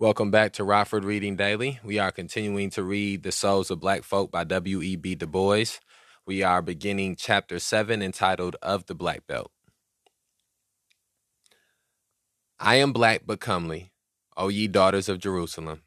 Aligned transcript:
Welcome 0.00 0.30
back 0.30 0.52
to 0.52 0.62
Rockford 0.62 1.04
Reading 1.04 1.34
Daily. 1.34 1.80
We 1.82 1.98
are 1.98 2.12
continuing 2.12 2.70
to 2.70 2.84
read 2.84 3.24
The 3.24 3.32
Souls 3.32 3.68
of 3.68 3.80
Black 3.80 4.04
Folk 4.04 4.30
by 4.30 4.44
W.E.B. 4.44 5.16
Du 5.16 5.26
Bois. 5.26 5.80
We 6.24 6.40
are 6.44 6.62
beginning 6.62 7.16
chapter 7.16 7.58
7 7.58 8.00
entitled 8.00 8.54
Of 8.62 8.86
the 8.86 8.94
Black 8.94 9.26
Belt. 9.26 9.50
I 12.60 12.76
am 12.76 12.92
black 12.92 13.22
but 13.26 13.40
comely, 13.40 13.90
O 14.36 14.46
ye 14.46 14.68
daughters 14.68 15.08
of 15.08 15.18
Jerusalem, 15.18 15.82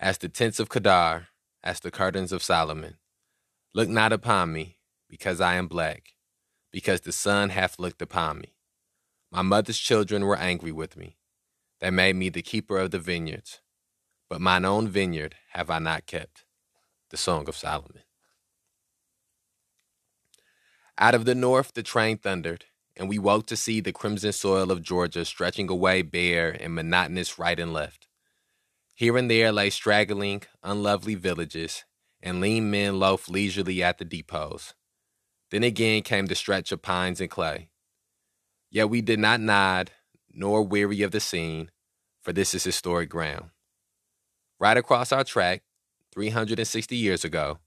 as 0.00 0.18
the 0.18 0.28
tents 0.28 0.58
of 0.58 0.68
Kedar, 0.68 1.28
as 1.62 1.78
the 1.78 1.92
curtains 1.92 2.32
of 2.32 2.42
Solomon. 2.42 2.96
Look 3.72 3.88
not 3.88 4.12
upon 4.12 4.52
me, 4.52 4.78
because 5.08 5.40
I 5.40 5.54
am 5.54 5.68
black, 5.68 6.14
because 6.72 7.02
the 7.02 7.12
sun 7.12 7.50
hath 7.50 7.78
looked 7.78 8.02
upon 8.02 8.40
me. 8.40 8.56
My 9.30 9.42
mother's 9.42 9.78
children 9.78 10.24
were 10.24 10.34
angry 10.34 10.72
with 10.72 10.96
me. 10.96 11.16
They 11.80 11.90
made 11.90 12.16
me 12.16 12.28
the 12.28 12.42
keeper 12.42 12.78
of 12.78 12.90
the 12.90 12.98
vineyards, 12.98 13.60
but 14.28 14.40
mine 14.40 14.64
own 14.64 14.88
vineyard 14.88 15.36
have 15.52 15.70
I 15.70 15.78
not 15.78 16.06
kept. 16.06 16.44
The 17.10 17.16
Song 17.16 17.48
of 17.48 17.56
Solomon. 17.56 18.02
Out 20.98 21.14
of 21.14 21.24
the 21.24 21.34
north 21.34 21.74
the 21.74 21.82
train 21.82 22.18
thundered, 22.18 22.64
and 22.96 23.08
we 23.08 23.18
woke 23.18 23.46
to 23.46 23.56
see 23.56 23.80
the 23.80 23.92
crimson 23.92 24.32
soil 24.32 24.72
of 24.72 24.82
Georgia 24.82 25.24
stretching 25.24 25.68
away 25.68 26.02
bare 26.02 26.50
and 26.50 26.74
monotonous 26.74 27.38
right 27.38 27.60
and 27.60 27.72
left. 27.72 28.08
Here 28.94 29.16
and 29.18 29.30
there 29.30 29.52
lay 29.52 29.68
straggling, 29.68 30.42
unlovely 30.62 31.14
villages, 31.14 31.84
and 32.22 32.40
lean 32.40 32.70
men 32.70 32.98
loafed 32.98 33.28
leisurely 33.28 33.82
at 33.82 33.98
the 33.98 34.06
depots. 34.06 34.72
Then 35.50 35.62
again 35.62 36.02
came 36.02 36.26
the 36.26 36.34
stretch 36.34 36.72
of 36.72 36.80
pines 36.80 37.20
and 37.20 37.30
clay. 37.30 37.68
Yet 38.70 38.88
we 38.88 39.02
did 39.02 39.18
not 39.18 39.40
nod, 39.40 39.92
nor 40.36 40.62
weary 40.62 41.02
of 41.02 41.10
the 41.10 41.20
scene, 41.20 41.70
for 42.20 42.32
this 42.32 42.54
is 42.54 42.62
historic 42.62 43.08
ground. 43.08 43.50
Right 44.60 44.76
across 44.76 45.10
our 45.10 45.24
track, 45.24 45.62
360 46.12 46.94
years 46.94 47.24
ago, 47.24 47.58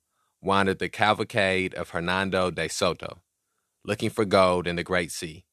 wandered 0.42 0.80
the 0.80 0.88
cavalcade 0.88 1.74
of 1.74 1.90
Hernando 1.90 2.52
de 2.52 2.70
Soto, 2.70 3.22
looking 3.84 4.10
for 4.10 4.24
gold 4.24 4.68
in 4.68 4.76
the 4.76 4.84
great 4.84 5.12
sea. 5.12 5.46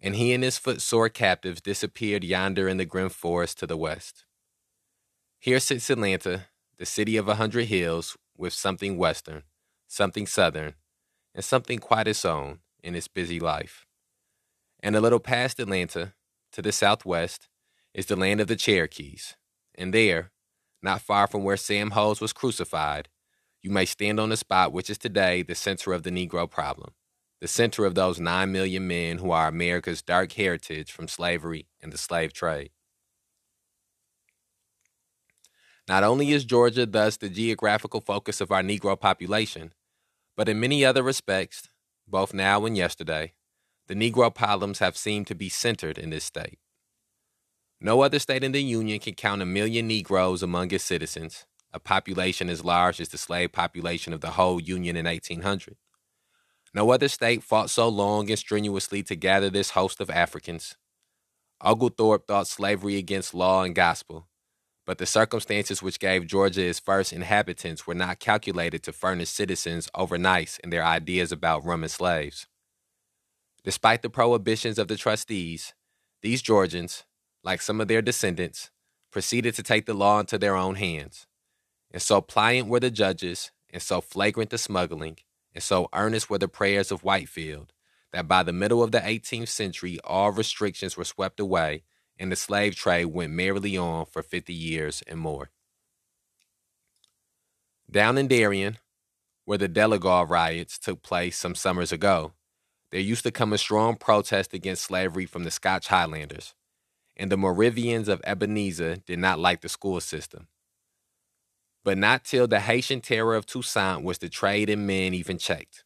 And 0.00 0.14
he 0.14 0.32
and 0.32 0.44
his 0.44 0.58
footsore 0.58 1.08
captives 1.08 1.60
disappeared 1.60 2.22
yonder 2.22 2.68
in 2.68 2.76
the 2.76 2.84
grim 2.84 3.08
forest 3.08 3.58
to 3.58 3.66
the 3.66 3.76
west. 3.76 4.24
Here 5.40 5.60
sits 5.60 5.90
Atlanta, 5.90 6.46
the 6.78 6.86
city 6.86 7.16
of 7.16 7.28
a 7.28 7.34
hundred 7.34 7.66
hills, 7.66 8.16
with 8.36 8.52
something 8.52 8.96
western, 8.96 9.42
something 9.88 10.26
southern, 10.26 10.74
and 11.34 11.44
something 11.44 11.80
quite 11.80 12.06
its 12.06 12.24
own 12.24 12.60
in 12.82 12.94
its 12.94 13.08
busy 13.08 13.40
life. 13.40 13.86
And 14.80 14.94
a 14.94 15.00
little 15.00 15.18
past 15.18 15.58
Atlanta, 15.58 16.14
to 16.58 16.62
the 16.62 16.72
southwest, 16.72 17.46
is 17.94 18.06
the 18.06 18.16
land 18.16 18.40
of 18.40 18.48
the 18.48 18.56
Cherokees. 18.56 19.36
And 19.76 19.94
there, 19.94 20.32
not 20.82 21.00
far 21.00 21.28
from 21.28 21.44
where 21.44 21.56
Sam 21.56 21.92
Hose 21.92 22.20
was 22.20 22.32
crucified, 22.32 23.08
you 23.62 23.70
may 23.70 23.84
stand 23.84 24.18
on 24.18 24.30
the 24.30 24.36
spot 24.36 24.72
which 24.72 24.90
is 24.90 24.98
today 24.98 25.42
the 25.42 25.54
center 25.54 25.92
of 25.92 26.02
the 26.02 26.10
Negro 26.10 26.50
problem, 26.50 26.94
the 27.40 27.46
center 27.46 27.84
of 27.84 27.94
those 27.94 28.18
nine 28.18 28.50
million 28.50 28.88
men 28.88 29.18
who 29.18 29.30
are 29.30 29.46
America's 29.46 30.02
dark 30.02 30.32
heritage 30.32 30.90
from 30.90 31.06
slavery 31.06 31.68
and 31.80 31.92
the 31.92 31.98
slave 31.98 32.32
trade. 32.32 32.72
Not 35.86 36.02
only 36.02 36.32
is 36.32 36.44
Georgia 36.44 36.86
thus 36.86 37.18
the 37.18 37.28
geographical 37.28 38.00
focus 38.00 38.40
of 38.40 38.50
our 38.50 38.62
Negro 38.62 38.98
population, 38.98 39.74
but 40.36 40.48
in 40.48 40.58
many 40.58 40.84
other 40.84 41.04
respects, 41.04 41.68
both 42.08 42.34
now 42.34 42.66
and 42.66 42.76
yesterday, 42.76 43.34
the 43.88 43.94
Negro 43.94 44.32
problems 44.32 44.78
have 44.78 44.96
seemed 44.96 45.26
to 45.26 45.34
be 45.34 45.48
centered 45.48 45.98
in 45.98 46.10
this 46.10 46.24
state. 46.24 46.58
No 47.80 48.02
other 48.02 48.18
state 48.18 48.44
in 48.44 48.52
the 48.52 48.62
Union 48.62 49.00
can 49.00 49.14
count 49.14 49.40
a 49.40 49.46
million 49.46 49.88
Negroes 49.88 50.42
among 50.42 50.70
its 50.72 50.84
citizens, 50.84 51.46
a 51.72 51.80
population 51.80 52.50
as 52.50 52.64
large 52.64 53.00
as 53.00 53.08
the 53.08 53.18
slave 53.18 53.52
population 53.52 54.12
of 54.12 54.20
the 54.20 54.32
whole 54.32 54.60
Union 54.60 54.96
in 54.96 55.06
1800. 55.06 55.76
No 56.74 56.90
other 56.90 57.08
state 57.08 57.42
fought 57.42 57.70
so 57.70 57.88
long 57.88 58.28
and 58.28 58.38
strenuously 58.38 59.02
to 59.04 59.16
gather 59.16 59.48
this 59.48 59.70
host 59.70 60.00
of 60.00 60.10
Africans. 60.10 60.76
Oglethorpe 61.62 62.26
thought 62.26 62.46
slavery 62.46 62.96
against 62.96 63.34
law 63.34 63.62
and 63.62 63.74
gospel, 63.74 64.28
but 64.84 64.98
the 64.98 65.06
circumstances 65.06 65.82
which 65.82 65.98
gave 65.98 66.26
Georgia 66.26 66.62
its 66.62 66.78
first 66.78 67.12
inhabitants 67.12 67.86
were 67.86 67.94
not 67.94 68.20
calculated 68.20 68.82
to 68.82 68.92
furnish 68.92 69.30
citizens 69.30 69.88
overnight 69.94 70.58
in 70.62 70.70
their 70.70 70.84
ideas 70.84 71.32
about 71.32 71.64
Roman 71.64 71.88
slaves. 71.88 72.46
Despite 73.64 74.02
the 74.02 74.10
prohibitions 74.10 74.78
of 74.78 74.88
the 74.88 74.96
trustees, 74.96 75.74
these 76.22 76.42
Georgians, 76.42 77.04
like 77.42 77.60
some 77.60 77.80
of 77.80 77.88
their 77.88 78.02
descendants, 78.02 78.70
proceeded 79.10 79.54
to 79.54 79.62
take 79.62 79.86
the 79.86 79.94
law 79.94 80.20
into 80.20 80.38
their 80.38 80.56
own 80.56 80.76
hands. 80.76 81.26
And 81.90 82.02
so 82.02 82.20
pliant 82.20 82.68
were 82.68 82.80
the 82.80 82.90
judges, 82.90 83.50
and 83.70 83.82
so 83.82 84.00
flagrant 84.00 84.50
the 84.50 84.58
smuggling, 84.58 85.18
and 85.54 85.62
so 85.62 85.88
earnest 85.92 86.28
were 86.30 86.38
the 86.38 86.48
prayers 86.48 86.92
of 86.92 87.02
Whitefield, 87.02 87.72
that 88.12 88.28
by 88.28 88.42
the 88.42 88.52
middle 88.52 88.82
of 88.82 88.92
the 88.92 89.00
18th 89.00 89.48
century 89.48 89.98
all 90.04 90.30
restrictions 90.30 90.96
were 90.96 91.04
swept 91.04 91.40
away 91.40 91.82
and 92.18 92.32
the 92.32 92.36
slave 92.36 92.74
trade 92.74 93.06
went 93.06 93.32
merrily 93.32 93.76
on 93.76 94.06
for 94.06 94.22
50 94.22 94.52
years 94.52 95.02
and 95.06 95.20
more. 95.20 95.50
Down 97.90 98.18
in 98.18 98.28
Darien, 98.28 98.78
where 99.44 99.58
the 99.58 99.68
Delegal 99.68 100.28
riots 100.28 100.78
took 100.78 101.02
place 101.02 101.38
some 101.38 101.54
summers 101.54 101.92
ago, 101.92 102.32
there 102.90 103.00
used 103.00 103.24
to 103.24 103.30
come 103.30 103.52
a 103.52 103.58
strong 103.58 103.96
protest 103.96 104.54
against 104.54 104.84
slavery 104.84 105.26
from 105.26 105.44
the 105.44 105.50
Scotch 105.50 105.88
Highlanders, 105.88 106.54
and 107.16 107.30
the 107.30 107.36
Moravians 107.36 108.08
of 108.08 108.22
Ebenezer 108.24 108.96
did 109.06 109.18
not 109.18 109.38
like 109.38 109.60
the 109.60 109.68
school 109.68 110.00
system. 110.00 110.48
But 111.84 111.98
not 111.98 112.24
till 112.24 112.46
the 112.46 112.60
Haitian 112.60 113.00
terror 113.00 113.34
of 113.34 113.46
Toussaint 113.46 114.02
was 114.02 114.18
the 114.18 114.28
trade 114.28 114.68
in 114.68 114.86
men 114.86 115.14
even 115.14 115.38
checked. 115.38 115.84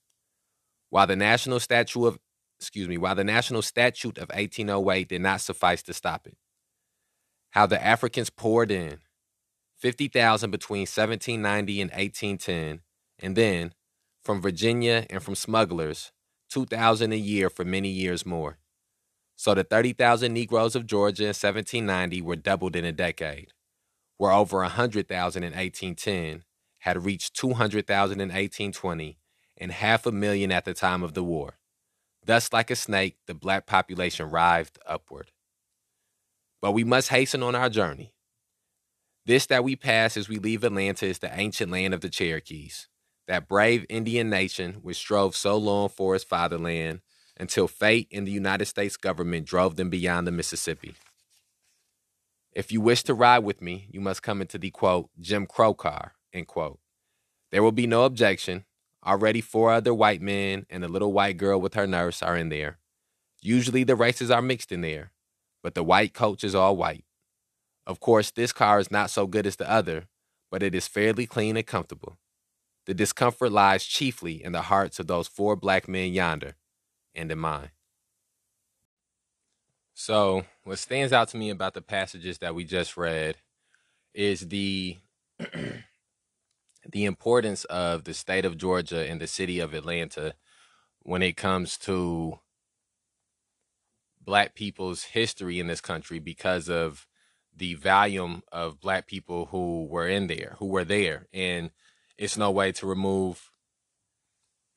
While 0.90 1.06
the 1.06 1.16
national 1.16 1.60
statute 1.60 2.06
of 2.06 2.18
excuse 2.62 2.88
me, 2.88 2.96
while 2.96 3.16
the 3.16 3.24
National 3.24 3.60
Statute 3.60 4.18
of 4.18 4.28
1808 4.28 5.08
did 5.08 5.20
not 5.20 5.40
suffice 5.40 5.82
to 5.82 5.92
stop 5.92 6.28
it. 6.28 6.36
How 7.50 7.66
the 7.66 7.84
Africans 7.84 8.30
poured 8.30 8.70
in 8.70 8.98
50,000 9.78 10.50
between 10.52 10.82
1790 10.82 11.80
and 11.80 11.90
1810, 11.90 12.80
and 13.18 13.36
then, 13.36 13.74
from 14.22 14.40
Virginia 14.40 15.06
and 15.10 15.20
from 15.20 15.34
smugglers, 15.34 16.12
2,000 16.52 17.12
a 17.12 17.16
year 17.16 17.48
for 17.48 17.64
many 17.64 17.88
years 17.88 18.26
more. 18.26 18.58
So 19.36 19.54
the 19.54 19.64
30,000 19.64 20.32
Negroes 20.32 20.76
of 20.76 20.86
Georgia 20.86 21.24
in 21.24 21.28
1790 21.28 22.20
were 22.20 22.36
doubled 22.36 22.76
in 22.76 22.84
a 22.84 22.92
decade, 22.92 23.52
where 24.18 24.32
over 24.32 24.58
100,000 24.58 25.42
in 25.42 25.52
1810 25.52 26.44
had 26.80 27.04
reached 27.04 27.34
200,000 27.34 28.20
in 28.20 28.28
1820 28.28 29.18
and 29.56 29.72
half 29.72 30.04
a 30.04 30.12
million 30.12 30.52
at 30.52 30.64
the 30.64 30.74
time 30.74 31.02
of 31.02 31.14
the 31.14 31.24
war. 31.24 31.58
Thus, 32.24 32.52
like 32.52 32.70
a 32.70 32.76
snake, 32.76 33.16
the 33.26 33.34
black 33.34 33.66
population 33.66 34.30
writhed 34.30 34.78
upward. 34.86 35.32
But 36.60 36.72
we 36.72 36.84
must 36.84 37.08
hasten 37.08 37.42
on 37.42 37.54
our 37.54 37.70
journey. 37.70 38.12
This 39.24 39.46
that 39.46 39.64
we 39.64 39.74
pass 39.74 40.16
as 40.16 40.28
we 40.28 40.38
leave 40.38 40.64
Atlanta 40.64 41.06
is 41.06 41.20
the 41.20 41.32
ancient 41.32 41.72
land 41.72 41.94
of 41.94 42.00
the 42.00 42.08
Cherokees, 42.08 42.88
that 43.28 43.48
brave 43.48 43.86
Indian 43.88 44.28
nation 44.28 44.74
which 44.82 44.96
strove 44.96 45.36
so 45.36 45.56
long 45.56 45.88
for 45.88 46.14
its 46.14 46.24
fatherland 46.24 47.00
until 47.38 47.68
fate 47.68 48.08
and 48.12 48.26
the 48.26 48.32
United 48.32 48.66
States 48.66 48.96
government 48.96 49.46
drove 49.46 49.76
them 49.76 49.90
beyond 49.90 50.26
the 50.26 50.32
Mississippi. 50.32 50.94
If 52.52 52.70
you 52.70 52.80
wish 52.80 53.02
to 53.04 53.14
ride 53.14 53.40
with 53.40 53.62
me, 53.62 53.88
you 53.90 54.00
must 54.00 54.22
come 54.22 54.40
into 54.40 54.58
the 54.58 54.70
quote, 54.70 55.08
Jim 55.20 55.46
Crow 55.46 55.72
car, 55.72 56.12
end 56.32 56.48
quote. 56.48 56.78
There 57.50 57.62
will 57.62 57.72
be 57.72 57.86
no 57.86 58.04
objection, 58.04 58.64
Already, 59.04 59.40
four 59.40 59.72
other 59.72 59.92
white 59.92 60.22
men 60.22 60.64
and 60.70 60.84
a 60.84 60.88
little 60.88 61.12
white 61.12 61.36
girl 61.36 61.60
with 61.60 61.74
her 61.74 61.86
nurse 61.86 62.22
are 62.22 62.36
in 62.36 62.50
there. 62.50 62.78
Usually, 63.40 63.82
the 63.82 63.96
races 63.96 64.30
are 64.30 64.42
mixed 64.42 64.70
in 64.70 64.80
there, 64.80 65.10
but 65.62 65.74
the 65.74 65.82
white 65.82 66.14
coach 66.14 66.44
is 66.44 66.54
all 66.54 66.76
white. 66.76 67.04
Of 67.84 67.98
course, 67.98 68.30
this 68.30 68.52
car 68.52 68.78
is 68.78 68.92
not 68.92 69.10
so 69.10 69.26
good 69.26 69.44
as 69.44 69.56
the 69.56 69.68
other, 69.68 70.04
but 70.52 70.62
it 70.62 70.72
is 70.72 70.86
fairly 70.86 71.26
clean 71.26 71.56
and 71.56 71.66
comfortable. 71.66 72.16
The 72.86 72.94
discomfort 72.94 73.52
lies 73.52 73.84
chiefly 73.84 74.42
in 74.42 74.52
the 74.52 74.62
hearts 74.62 74.98
of 74.98 75.06
those 75.06 75.28
four 75.28 75.56
black 75.56 75.88
men 75.88 76.12
yonder, 76.12 76.54
and 77.14 77.30
in 77.30 77.38
mine. 77.38 77.70
So, 79.94 80.44
what 80.64 80.78
stands 80.78 81.12
out 81.12 81.28
to 81.28 81.36
me 81.36 81.50
about 81.50 81.74
the 81.74 81.82
passages 81.82 82.38
that 82.38 82.54
we 82.54 82.64
just 82.64 82.96
read 82.96 83.36
is 84.14 84.48
the 84.48 84.98
the 85.38 87.04
importance 87.04 87.64
of 87.66 88.04
the 88.04 88.14
state 88.14 88.44
of 88.44 88.58
Georgia 88.58 89.08
and 89.08 89.20
the 89.20 89.26
city 89.26 89.60
of 89.60 89.74
Atlanta 89.74 90.34
when 91.02 91.22
it 91.22 91.36
comes 91.36 91.78
to 91.78 92.38
black 94.20 94.54
people's 94.54 95.04
history 95.04 95.58
in 95.60 95.66
this 95.66 95.80
country 95.80 96.18
because 96.18 96.68
of 96.68 97.06
the 97.54 97.74
volume 97.74 98.42
of 98.50 98.80
black 98.80 99.06
people 99.06 99.46
who 99.46 99.84
were 99.84 100.08
in 100.08 100.26
there, 100.26 100.56
who 100.58 100.66
were 100.66 100.84
there. 100.84 101.26
And 101.32 101.70
it's 102.22 102.36
no 102.36 102.52
way 102.52 102.70
to 102.70 102.86
remove 102.86 103.50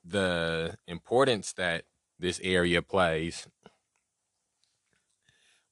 the 0.04 0.76
importance 0.88 1.54
that 1.54 1.84
this 2.18 2.40
area 2.44 2.82
plays 2.82 3.48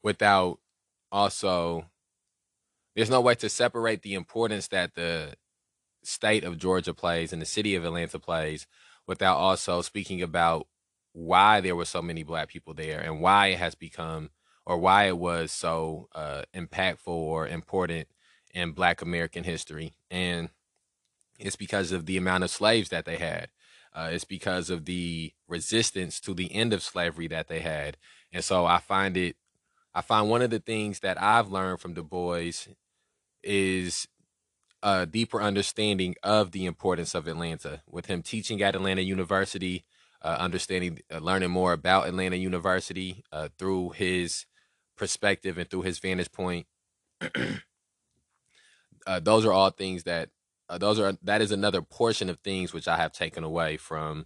without 0.03 0.59
also 1.11 1.85
there's 2.95 3.09
no 3.09 3.21
way 3.21 3.33
to 3.33 3.49
separate 3.49 4.03
the 4.03 4.13
importance 4.13 4.67
that 4.67 4.93
the 4.93 5.33
state 6.03 6.43
of 6.43 6.59
Georgia 6.59 6.93
plays 6.93 7.33
and 7.33 7.41
the 7.41 7.45
city 7.47 7.73
of 7.73 7.83
Atlanta 7.83 8.19
plays 8.19 8.67
without 9.07 9.37
also 9.37 9.81
speaking 9.81 10.21
about 10.21 10.67
why 11.11 11.59
there 11.59 11.75
were 11.75 11.85
so 11.85 12.03
many 12.03 12.21
black 12.21 12.49
people 12.49 12.75
there 12.75 12.99
and 12.99 13.19
why 13.19 13.47
it 13.47 13.57
has 13.57 13.73
become 13.73 14.29
or 14.63 14.77
why 14.77 15.05
it 15.05 15.17
was 15.17 15.51
so 15.51 16.07
uh, 16.13 16.43
impactful 16.53 17.07
or 17.07 17.47
important 17.47 18.07
in 18.53 18.73
black 18.73 19.01
American 19.01 19.43
history. 19.43 19.95
And 20.11 20.49
it's 21.43 21.55
because 21.55 21.91
of 21.91 22.05
the 22.05 22.17
amount 22.17 22.43
of 22.43 22.49
slaves 22.49 22.89
that 22.89 23.05
they 23.05 23.17
had. 23.17 23.49
Uh, 23.93 24.09
it's 24.11 24.23
because 24.23 24.69
of 24.69 24.85
the 24.85 25.33
resistance 25.47 26.19
to 26.19 26.33
the 26.33 26.53
end 26.53 26.73
of 26.73 26.81
slavery 26.81 27.27
that 27.27 27.47
they 27.47 27.59
had. 27.59 27.97
And 28.31 28.43
so 28.43 28.65
I 28.65 28.79
find 28.79 29.15
it, 29.15 29.35
I 29.93 30.01
find 30.01 30.29
one 30.29 30.41
of 30.41 30.49
the 30.49 30.59
things 30.59 31.01
that 31.01 31.21
I've 31.21 31.51
learned 31.51 31.79
from 31.79 31.93
Du 31.93 32.01
Bois 32.01 32.67
is 33.43 34.07
a 34.81 35.05
deeper 35.05 35.41
understanding 35.41 36.15
of 36.23 36.51
the 36.51 36.65
importance 36.65 37.13
of 37.13 37.27
Atlanta. 37.27 37.83
With 37.87 38.07
him 38.07 38.23
teaching 38.23 38.61
at 38.63 38.75
Atlanta 38.75 39.01
University, 39.01 39.85
uh, 40.23 40.37
understanding, 40.39 40.99
uh, 41.13 41.19
learning 41.19 41.51
more 41.51 41.73
about 41.73 42.07
Atlanta 42.07 42.37
University 42.37 43.23
uh, 43.31 43.49
through 43.59 43.91
his 43.91 44.45
perspective 44.97 45.57
and 45.57 45.69
through 45.69 45.83
his 45.83 45.99
vantage 45.99 46.31
point. 46.31 46.65
Uh, 49.05 49.19
those 49.19 49.45
are 49.45 49.51
all 49.51 49.69
things 49.69 50.03
that 50.03 50.29
Uh, 50.73 50.77
those 50.79 50.97
are 50.99 51.13
that 51.21 51.39
is 51.41 51.51
another 51.51 51.83
portion 51.83 52.31
of 52.31 52.39
things 52.39 52.73
which 52.73 52.87
I 52.87 52.97
have 52.97 53.11
taken 53.11 53.43
away 53.43 53.77
from 53.77 54.25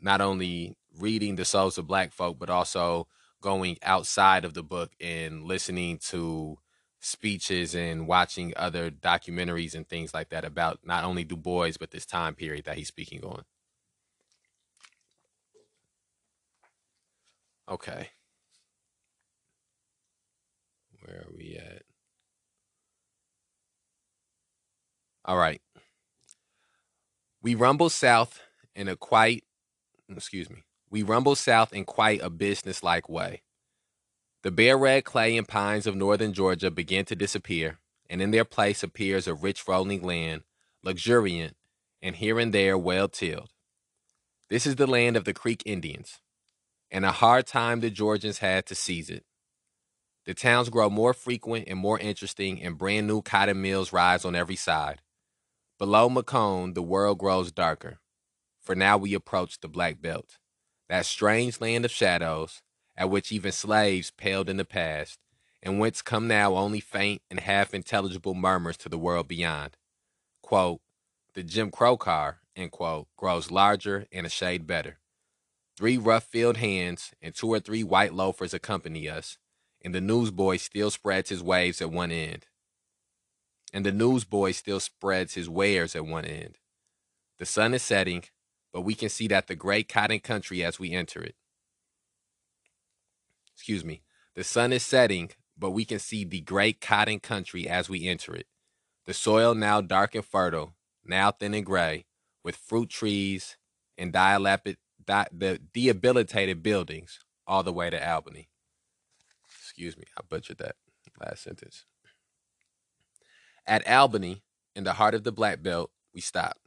not 0.00 0.22
only 0.22 0.74
reading 0.98 1.36
the 1.36 1.44
souls 1.44 1.76
of 1.76 1.86
black 1.86 2.12
folk 2.14 2.38
but 2.38 2.48
also 2.48 3.08
going 3.42 3.76
outside 3.82 4.46
of 4.46 4.54
the 4.54 4.62
book 4.62 4.92
and 5.02 5.44
listening 5.44 5.98
to 5.98 6.56
speeches 7.00 7.74
and 7.74 8.08
watching 8.08 8.54
other 8.56 8.90
documentaries 8.90 9.74
and 9.74 9.86
things 9.86 10.14
like 10.14 10.30
that 10.30 10.46
about 10.46 10.80
not 10.82 11.04
only 11.04 11.24
Du 11.24 11.36
Bois 11.36 11.72
but 11.78 11.90
this 11.90 12.06
time 12.06 12.34
period 12.34 12.64
that 12.64 12.78
he's 12.78 12.88
speaking 12.88 13.22
on. 13.22 13.42
Okay. 17.68 18.08
Where 21.02 21.18
are 21.18 21.36
we 21.36 21.56
at? 21.56 21.89
All 25.30 25.36
right. 25.36 25.62
We 27.40 27.54
rumble 27.54 27.88
south 27.88 28.40
in 28.74 28.88
a 28.88 28.96
quite, 28.96 29.44
excuse 30.08 30.50
me, 30.50 30.64
we 30.90 31.04
rumble 31.04 31.36
south 31.36 31.72
in 31.72 31.84
quite 31.84 32.20
a 32.20 32.28
business-like 32.28 33.08
way. 33.08 33.42
The 34.42 34.50
bare 34.50 34.76
red 34.76 35.04
clay 35.04 35.36
and 35.36 35.46
pines 35.46 35.86
of 35.86 35.94
northern 35.94 36.32
Georgia 36.32 36.68
begin 36.68 37.04
to 37.04 37.14
disappear, 37.14 37.78
and 38.08 38.20
in 38.20 38.32
their 38.32 38.44
place 38.44 38.82
appears 38.82 39.28
a 39.28 39.34
rich 39.34 39.68
rolling 39.68 40.02
land, 40.02 40.42
luxuriant 40.82 41.54
and 42.02 42.16
here 42.16 42.40
and 42.40 42.52
there 42.52 42.76
well 42.76 43.06
tilled. 43.06 43.50
This 44.48 44.66
is 44.66 44.74
the 44.74 44.88
land 44.88 45.16
of 45.16 45.26
the 45.26 45.32
Creek 45.32 45.62
Indians, 45.64 46.20
and 46.90 47.04
a 47.04 47.12
hard 47.12 47.46
time 47.46 47.78
the 47.78 47.90
Georgians 47.90 48.38
had 48.38 48.66
to 48.66 48.74
seize 48.74 49.08
it. 49.08 49.24
The 50.26 50.34
towns 50.34 50.70
grow 50.70 50.90
more 50.90 51.14
frequent 51.14 51.68
and 51.68 51.78
more 51.78 52.00
interesting, 52.00 52.60
and 52.60 52.76
brand 52.76 53.06
new 53.06 53.22
cotton 53.22 53.62
mills 53.62 53.92
rise 53.92 54.24
on 54.24 54.34
every 54.34 54.56
side. 54.56 55.00
Below 55.80 56.10
Macon, 56.10 56.74
the 56.74 56.82
world 56.82 57.16
grows 57.16 57.50
darker, 57.50 58.00
for 58.60 58.74
now 58.74 58.98
we 58.98 59.14
approach 59.14 59.58
the 59.58 59.66
Black 59.66 60.02
Belt, 60.02 60.36
that 60.90 61.06
strange 61.06 61.58
land 61.58 61.86
of 61.86 61.90
shadows 61.90 62.60
at 62.98 63.08
which 63.08 63.32
even 63.32 63.50
slaves 63.50 64.10
paled 64.10 64.50
in 64.50 64.58
the 64.58 64.66
past, 64.66 65.18
and 65.62 65.80
whence 65.80 66.02
come 66.02 66.28
now 66.28 66.54
only 66.54 66.80
faint 66.80 67.22
and 67.30 67.40
half 67.40 67.72
intelligible 67.72 68.34
murmurs 68.34 68.76
to 68.76 68.90
the 68.90 68.98
world 68.98 69.26
beyond. 69.26 69.78
Quote, 70.42 70.82
the 71.32 71.42
Jim 71.42 71.70
Crow 71.70 71.96
car, 71.96 72.40
end 72.54 72.72
quote, 72.72 73.08
grows 73.16 73.50
larger 73.50 74.06
and 74.12 74.26
a 74.26 74.28
shade 74.28 74.66
better. 74.66 74.98
Three 75.78 75.96
rough 75.96 76.24
filled 76.24 76.58
hands 76.58 77.14
and 77.22 77.34
two 77.34 77.48
or 77.48 77.58
three 77.58 77.84
white 77.84 78.12
loafers 78.12 78.52
accompany 78.52 79.08
us, 79.08 79.38
and 79.82 79.94
the 79.94 80.02
newsboy 80.02 80.58
still 80.58 80.90
spreads 80.90 81.30
his 81.30 81.42
waves 81.42 81.80
at 81.80 81.90
one 81.90 82.12
end. 82.12 82.44
And 83.72 83.86
the 83.86 83.92
newsboy 83.92 84.52
still 84.52 84.80
spreads 84.80 85.34
his 85.34 85.48
wares 85.48 85.94
at 85.94 86.06
one 86.06 86.24
end. 86.24 86.58
The 87.38 87.46
sun 87.46 87.74
is 87.74 87.82
setting, 87.82 88.24
but 88.72 88.82
we 88.82 88.94
can 88.94 89.08
see 89.08 89.28
that 89.28 89.46
the 89.46 89.54
great 89.54 89.88
cotton 89.88 90.20
country 90.20 90.64
as 90.64 90.78
we 90.78 90.92
enter 90.92 91.22
it 91.22 91.36
excuse 93.60 93.84
me, 93.84 94.00
the 94.34 94.42
sun 94.42 94.72
is 94.72 94.82
setting, 94.82 95.30
but 95.58 95.72
we 95.72 95.84
can 95.84 95.98
see 95.98 96.24
the 96.24 96.40
great 96.40 96.80
cotton 96.80 97.20
country 97.20 97.68
as 97.68 97.90
we 97.90 98.08
enter 98.08 98.34
it. 98.34 98.46
The 99.04 99.12
soil 99.12 99.54
now 99.54 99.82
dark 99.82 100.14
and 100.14 100.24
fertile, 100.24 100.72
now 101.04 101.30
thin 101.30 101.52
and 101.52 101.66
gray, 101.66 102.06
with 102.42 102.56
fruit 102.56 102.88
trees 102.88 103.58
and 103.98 104.14
dilapid, 104.14 104.76
di- 105.04 105.28
the 105.30 105.60
debilitated 105.74 106.62
buildings 106.62 107.20
all 107.46 107.62
the 107.62 107.72
way 107.72 107.90
to 107.90 108.10
Albany. 108.10 108.48
Excuse 109.60 109.94
me, 109.98 110.04
I 110.16 110.22
butchered 110.26 110.56
that 110.58 110.76
last 111.20 111.42
sentence. 111.42 111.84
At 113.66 113.86
Albany, 113.86 114.42
in 114.74 114.84
the 114.84 114.94
heart 114.94 115.14
of 115.14 115.24
the 115.24 115.32
Black 115.32 115.62
Belt, 115.62 115.90
we 116.14 116.20
stop. 116.20 116.58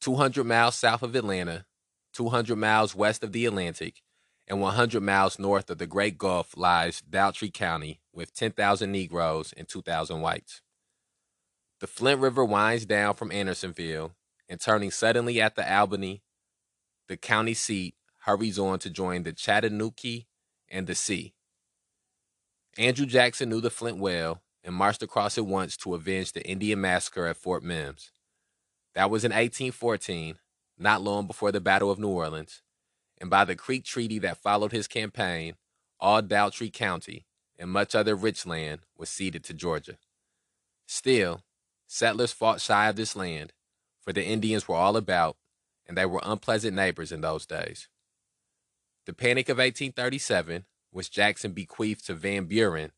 200 0.00 0.44
miles 0.44 0.74
south 0.74 1.02
of 1.02 1.14
Atlanta, 1.14 1.64
200 2.12 2.56
miles 2.56 2.94
west 2.94 3.24
of 3.24 3.32
the 3.32 3.46
Atlantic, 3.46 4.02
and 4.46 4.60
100 4.60 5.00
miles 5.00 5.38
north 5.38 5.70
of 5.70 5.78
the 5.78 5.86
Great 5.86 6.18
Gulf 6.18 6.56
lies 6.56 7.00
Dougherty 7.00 7.50
County 7.50 8.00
with 8.12 8.34
10,000 8.34 8.92
Negroes 8.92 9.54
and 9.56 9.68
2,000 9.68 10.20
whites. 10.20 10.60
The 11.80 11.86
Flint 11.86 12.20
River 12.20 12.44
winds 12.44 12.86
down 12.86 13.14
from 13.14 13.32
Andersonville 13.32 14.12
and 14.48 14.60
turning 14.60 14.90
suddenly 14.90 15.40
at 15.40 15.54
the 15.54 15.70
Albany, 15.70 16.22
the 17.08 17.16
county 17.16 17.54
seat 17.54 17.94
hurries 18.24 18.58
on 18.58 18.78
to 18.80 18.90
join 18.90 19.22
the 19.22 19.32
Chattahoochee 19.32 20.26
and 20.68 20.86
the 20.86 20.94
sea. 20.94 21.34
Andrew 22.76 23.06
Jackson 23.06 23.48
knew 23.48 23.60
the 23.60 23.70
Flint 23.70 23.98
well 23.98 24.42
and 24.64 24.74
marched 24.74 25.02
across 25.02 25.36
at 25.36 25.46
once 25.46 25.76
to 25.76 25.94
avenge 25.94 26.32
the 26.32 26.44
Indian 26.46 26.80
massacre 26.80 27.26
at 27.26 27.36
Fort 27.36 27.62
Mims. 27.62 28.10
That 28.94 29.10
was 29.10 29.24
in 29.24 29.30
1814, 29.30 30.38
not 30.78 31.02
long 31.02 31.26
before 31.26 31.52
the 31.52 31.60
Battle 31.60 31.90
of 31.90 31.98
New 31.98 32.08
Orleans, 32.08 32.62
and 33.20 33.28
by 33.28 33.44
the 33.44 33.56
Creek 33.56 33.84
Treaty 33.84 34.18
that 34.20 34.42
followed 34.42 34.72
his 34.72 34.88
campaign, 34.88 35.56
all 36.00 36.22
Dougherty 36.22 36.70
County 36.70 37.26
and 37.58 37.70
much 37.70 37.94
other 37.94 38.16
rich 38.16 38.46
land 38.46 38.80
was 38.96 39.08
ceded 39.08 39.44
to 39.44 39.54
Georgia. 39.54 39.96
Still, 40.86 41.42
settlers 41.86 42.32
fought 42.32 42.60
shy 42.60 42.88
of 42.88 42.96
this 42.96 43.14
land, 43.14 43.52
for 44.00 44.12
the 44.12 44.24
Indians 44.24 44.66
were 44.66 44.74
all 44.74 44.96
about, 44.96 45.36
and 45.86 45.96
they 45.96 46.06
were 46.06 46.20
unpleasant 46.22 46.74
neighbors 46.74 47.12
in 47.12 47.20
those 47.20 47.46
days. 47.46 47.88
The 49.06 49.12
Panic 49.12 49.48
of 49.48 49.58
1837, 49.58 50.64
which 50.90 51.10
Jackson 51.10 51.52
bequeathed 51.52 52.06
to 52.06 52.14
Van 52.14 52.46
Buren, 52.46 52.92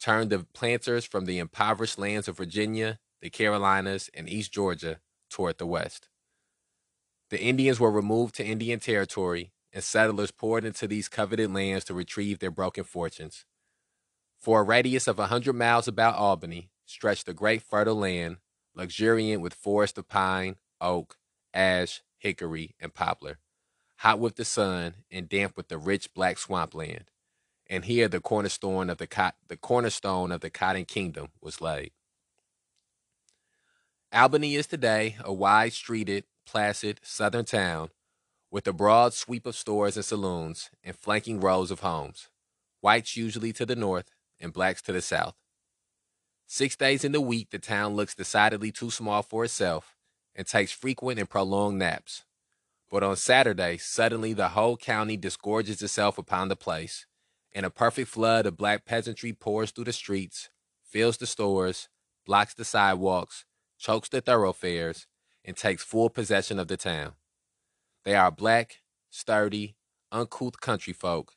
turned 0.00 0.30
the 0.30 0.40
planters 0.54 1.04
from 1.04 1.26
the 1.26 1.38
impoverished 1.38 1.98
lands 1.98 2.26
of 2.26 2.36
Virginia, 2.36 2.98
the 3.20 3.30
Carolinas, 3.30 4.10
and 4.14 4.28
East 4.28 4.52
Georgia 4.52 5.00
toward 5.28 5.58
the 5.58 5.66
west. 5.66 6.08
The 7.28 7.40
Indians 7.40 7.78
were 7.78 7.90
removed 7.90 8.34
to 8.36 8.44
Indian 8.44 8.80
Territory 8.80 9.52
and 9.72 9.84
settlers 9.84 10.30
poured 10.30 10.64
into 10.64 10.88
these 10.88 11.08
coveted 11.08 11.52
lands 11.52 11.84
to 11.84 11.94
retrieve 11.94 12.38
their 12.38 12.50
broken 12.50 12.84
fortunes. 12.84 13.44
For 14.40 14.60
a 14.60 14.64
radius 14.64 15.06
of 15.06 15.18
a 15.18 15.26
hundred 15.26 15.52
miles 15.52 15.86
about 15.86 16.16
Albany 16.16 16.70
stretched 16.86 17.28
a 17.28 17.34
great 17.34 17.62
fertile 17.62 17.94
land, 17.94 18.38
luxuriant 18.74 19.42
with 19.42 19.54
forests 19.54 19.98
of 19.98 20.08
pine, 20.08 20.56
oak, 20.80 21.18
ash, 21.54 22.02
hickory, 22.18 22.74
and 22.80 22.92
poplar, 22.92 23.38
hot 23.98 24.18
with 24.18 24.36
the 24.36 24.44
sun 24.44 24.94
and 25.10 25.28
damp 25.28 25.56
with 25.56 25.68
the 25.68 25.78
rich 25.78 26.12
black 26.14 26.38
swampland. 26.38 27.09
And 27.70 27.84
here 27.84 28.08
the 28.08 28.20
cornerstone 28.20 28.90
of 28.90 28.98
the, 28.98 29.06
co- 29.06 29.30
the 29.46 29.56
cornerstone 29.56 30.32
of 30.32 30.40
the 30.40 30.50
cotton 30.50 30.84
kingdom 30.84 31.28
was 31.40 31.60
laid. 31.60 31.92
Albany 34.12 34.56
is 34.56 34.66
today 34.66 35.16
a 35.20 35.32
wide-streeted, 35.32 36.24
placid 36.44 36.98
southern 37.04 37.44
town 37.44 37.90
with 38.50 38.66
a 38.66 38.72
broad 38.72 39.14
sweep 39.14 39.46
of 39.46 39.54
stores 39.54 39.94
and 39.94 40.04
saloons 40.04 40.70
and 40.82 40.96
flanking 40.96 41.38
rows 41.38 41.70
of 41.70 41.78
homes, 41.78 42.28
whites 42.80 43.16
usually 43.16 43.52
to 43.52 43.64
the 43.64 43.76
north 43.76 44.10
and 44.40 44.52
blacks 44.52 44.82
to 44.82 44.92
the 44.92 45.00
south. 45.00 45.36
Six 46.48 46.74
days 46.74 47.04
in 47.04 47.12
the 47.12 47.20
week, 47.20 47.50
the 47.50 47.60
town 47.60 47.94
looks 47.94 48.16
decidedly 48.16 48.72
too 48.72 48.90
small 48.90 49.22
for 49.22 49.44
itself 49.44 49.94
and 50.34 50.44
takes 50.44 50.72
frequent 50.72 51.20
and 51.20 51.30
prolonged 51.30 51.78
naps. 51.78 52.24
But 52.90 53.04
on 53.04 53.14
Saturday, 53.14 53.76
suddenly 53.76 54.32
the 54.32 54.48
whole 54.48 54.76
county 54.76 55.16
disgorges 55.16 55.80
itself 55.80 56.18
upon 56.18 56.48
the 56.48 56.56
place, 56.56 57.06
and 57.52 57.66
a 57.66 57.70
perfect 57.70 58.08
flood 58.08 58.46
of 58.46 58.56
black 58.56 58.84
peasantry 58.84 59.32
pours 59.32 59.70
through 59.70 59.84
the 59.84 59.92
streets, 59.92 60.50
fills 60.82 61.16
the 61.16 61.26
stores, 61.26 61.88
blocks 62.24 62.54
the 62.54 62.64
sidewalks, 62.64 63.44
chokes 63.78 64.08
the 64.08 64.20
thoroughfares, 64.20 65.06
and 65.44 65.56
takes 65.56 65.82
full 65.82 66.10
possession 66.10 66.58
of 66.58 66.68
the 66.68 66.76
town. 66.76 67.12
They 68.04 68.14
are 68.14 68.30
black, 68.30 68.78
sturdy, 69.10 69.76
uncouth 70.12 70.60
country 70.60 70.92
folk, 70.92 71.32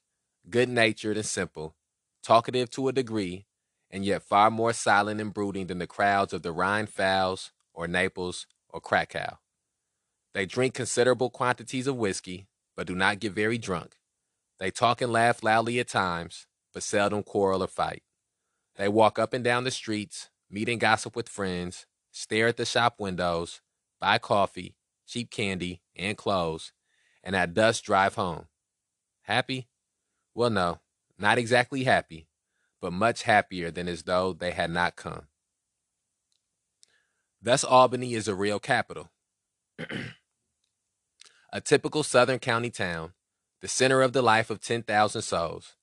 good 0.49 0.69
natured 0.69 1.17
and 1.17 1.25
simple, 1.25 1.75
talkative 2.21 2.69
to 2.71 2.87
a 2.87 2.93
degree, 2.93 3.45
and 3.89 4.03
yet 4.03 4.23
far 4.23 4.49
more 4.49 4.73
silent 4.73 5.21
and 5.21 5.33
brooding 5.33 5.67
than 5.67 5.79
the 5.79 5.87
crowds 5.87 6.33
of 6.33 6.41
the 6.41 6.53
Rheinpfalz 6.53 7.51
or 7.73 7.87
Naples 7.87 8.47
or 8.69 8.81
Krakow. 8.81 9.37
They 10.33 10.45
drink 10.45 10.73
considerable 10.73 11.29
quantities 11.29 11.87
of 11.87 11.95
whiskey, 11.95 12.47
but 12.75 12.87
do 12.87 12.95
not 12.95 13.19
get 13.19 13.33
very 13.33 13.57
drunk. 13.57 13.97
They 14.63 14.71
talk 14.71 15.01
and 15.01 15.11
laugh 15.11 15.43
loudly 15.43 15.81
at 15.81 15.89
times, 15.89 16.47
but 16.73 16.83
seldom 16.83 17.23
quarrel 17.23 17.61
or 17.61 17.67
fight. 17.67 18.01
They 18.77 18.87
walk 18.87 19.19
up 19.19 19.33
and 19.33 19.43
down 19.43 19.65
the 19.65 19.71
streets, 19.71 20.29
meet 20.49 20.69
and 20.69 20.79
gossip 20.79 21.17
with 21.17 21.27
friends, 21.27 21.85
stare 22.11 22.47
at 22.47 22.55
the 22.55 22.63
shop 22.63 22.95
windows, 22.97 23.59
buy 23.99 24.19
coffee, 24.19 24.77
cheap 25.05 25.29
candy, 25.29 25.81
and 25.97 26.15
clothes, 26.15 26.71
and 27.25 27.35
at 27.35 27.53
dusk 27.53 27.83
drive 27.83 28.15
home. 28.15 28.45
Happy? 29.23 29.67
Well, 30.33 30.49
no, 30.49 30.79
not 31.19 31.37
exactly 31.37 31.83
happy, 31.83 32.29
but 32.79 32.93
much 32.93 33.23
happier 33.23 33.69
than 33.69 33.89
as 33.89 34.03
though 34.03 34.31
they 34.31 34.51
had 34.51 34.71
not 34.71 34.95
come. 34.95 35.27
Thus, 37.41 37.65
Albany 37.65 38.13
is 38.13 38.29
a 38.29 38.33
real 38.33 38.61
capital. 38.61 39.09
a 41.51 41.59
typical 41.59 42.03
southern 42.03 42.39
county 42.39 42.69
town, 42.69 43.11
the 43.63 43.69
center 43.69 44.01
of 44.01 44.11
the 44.11 44.21
life 44.21 44.49
of 44.49 44.59
10,000 44.59 45.21
souls, 45.21 45.77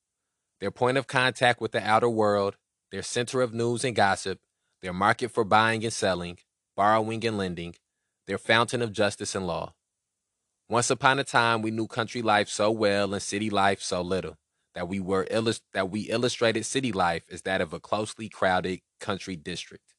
their 0.60 0.70
point 0.70 0.98
of 0.98 1.06
contact 1.06 1.62
with 1.62 1.72
the 1.72 1.82
outer 1.82 2.10
world, 2.10 2.56
their 2.92 3.00
center 3.00 3.40
of 3.40 3.54
news 3.54 3.84
and 3.84 3.96
gossip, 3.96 4.38
their 4.82 4.92
market 4.92 5.30
for 5.30 5.44
buying 5.44 5.82
and 5.82 5.92
selling, 5.92 6.36
borrowing 6.76 7.24
and 7.24 7.38
lending, 7.38 7.74
their 8.26 8.36
fountain 8.36 8.82
of 8.82 8.92
justice 8.92 9.34
and 9.34 9.46
law. 9.46 9.72
Once 10.68 10.90
upon 10.90 11.18
a 11.18 11.24
time, 11.24 11.62
we 11.62 11.70
knew 11.70 11.86
country 11.86 12.20
life 12.20 12.50
so 12.50 12.70
well 12.70 13.14
and 13.14 13.22
city 13.22 13.48
life 13.48 13.80
so 13.80 14.02
little 14.02 14.36
that 14.74 14.86
we 14.86 15.00
were 15.00 15.26
illust- 15.30 15.64
that 15.72 15.88
we 15.88 16.02
illustrated 16.02 16.66
city 16.66 16.92
life 16.92 17.24
as 17.30 17.40
that 17.42 17.62
of 17.62 17.72
a 17.72 17.80
closely 17.80 18.28
crowded 18.28 18.80
country 19.00 19.36
district. 19.36 19.94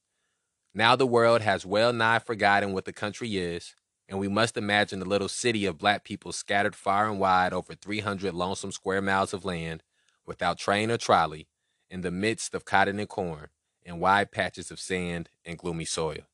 Now 0.72 0.94
the 0.94 1.04
world 1.04 1.42
has 1.42 1.66
well 1.66 1.92
nigh 1.92 2.20
forgotten 2.20 2.74
what 2.74 2.84
the 2.84 2.92
country 2.92 3.38
is, 3.38 3.74
and 4.12 4.20
we 4.20 4.28
must 4.28 4.58
imagine 4.58 4.98
the 4.98 5.08
little 5.08 5.26
city 5.26 5.64
of 5.64 5.78
black 5.78 6.04
people 6.04 6.32
scattered 6.32 6.76
far 6.76 7.08
and 7.08 7.18
wide 7.18 7.54
over 7.54 7.74
300 7.74 8.34
lonesome 8.34 8.70
square 8.70 9.00
miles 9.00 9.32
of 9.32 9.46
land, 9.46 9.82
without 10.26 10.58
train 10.58 10.90
or 10.90 10.98
trolley, 10.98 11.48
in 11.88 12.02
the 12.02 12.10
midst 12.10 12.54
of 12.54 12.66
cotton 12.66 13.00
and 13.00 13.08
corn, 13.08 13.48
and 13.86 14.00
wide 14.00 14.30
patches 14.30 14.70
of 14.70 14.78
sand 14.78 15.30
and 15.46 15.56
gloomy 15.56 15.86
soil. 15.86 16.26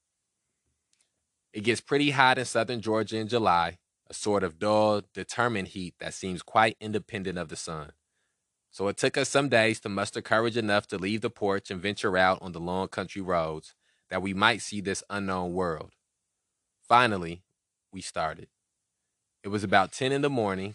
It 1.52 1.60
gets 1.60 1.80
pretty 1.80 2.10
hot 2.10 2.36
in 2.36 2.46
southern 2.46 2.80
Georgia 2.80 3.16
in 3.16 3.28
July, 3.28 3.78
a 4.10 4.14
sort 4.14 4.42
of 4.42 4.58
dull, 4.58 5.02
determined 5.14 5.68
heat 5.68 5.94
that 6.00 6.14
seems 6.14 6.42
quite 6.42 6.76
independent 6.80 7.38
of 7.38 7.48
the 7.48 7.54
sun. 7.54 7.92
So 8.72 8.88
it 8.88 8.96
took 8.96 9.16
us 9.16 9.28
some 9.28 9.48
days 9.48 9.78
to 9.80 9.88
muster 9.88 10.20
courage 10.20 10.56
enough 10.56 10.88
to 10.88 10.98
leave 10.98 11.20
the 11.20 11.30
porch 11.30 11.70
and 11.70 11.80
venture 11.80 12.16
out 12.16 12.42
on 12.42 12.50
the 12.50 12.58
long 12.58 12.88
country 12.88 13.22
roads 13.22 13.76
that 14.10 14.20
we 14.20 14.34
might 14.34 14.62
see 14.62 14.80
this 14.80 15.04
unknown 15.08 15.52
world. 15.52 15.92
Finally, 16.82 17.42
we 17.92 18.00
started. 18.00 18.48
It 19.42 19.48
was 19.48 19.64
about 19.64 19.92
10 19.92 20.12
in 20.12 20.22
the 20.22 20.30
morning. 20.30 20.74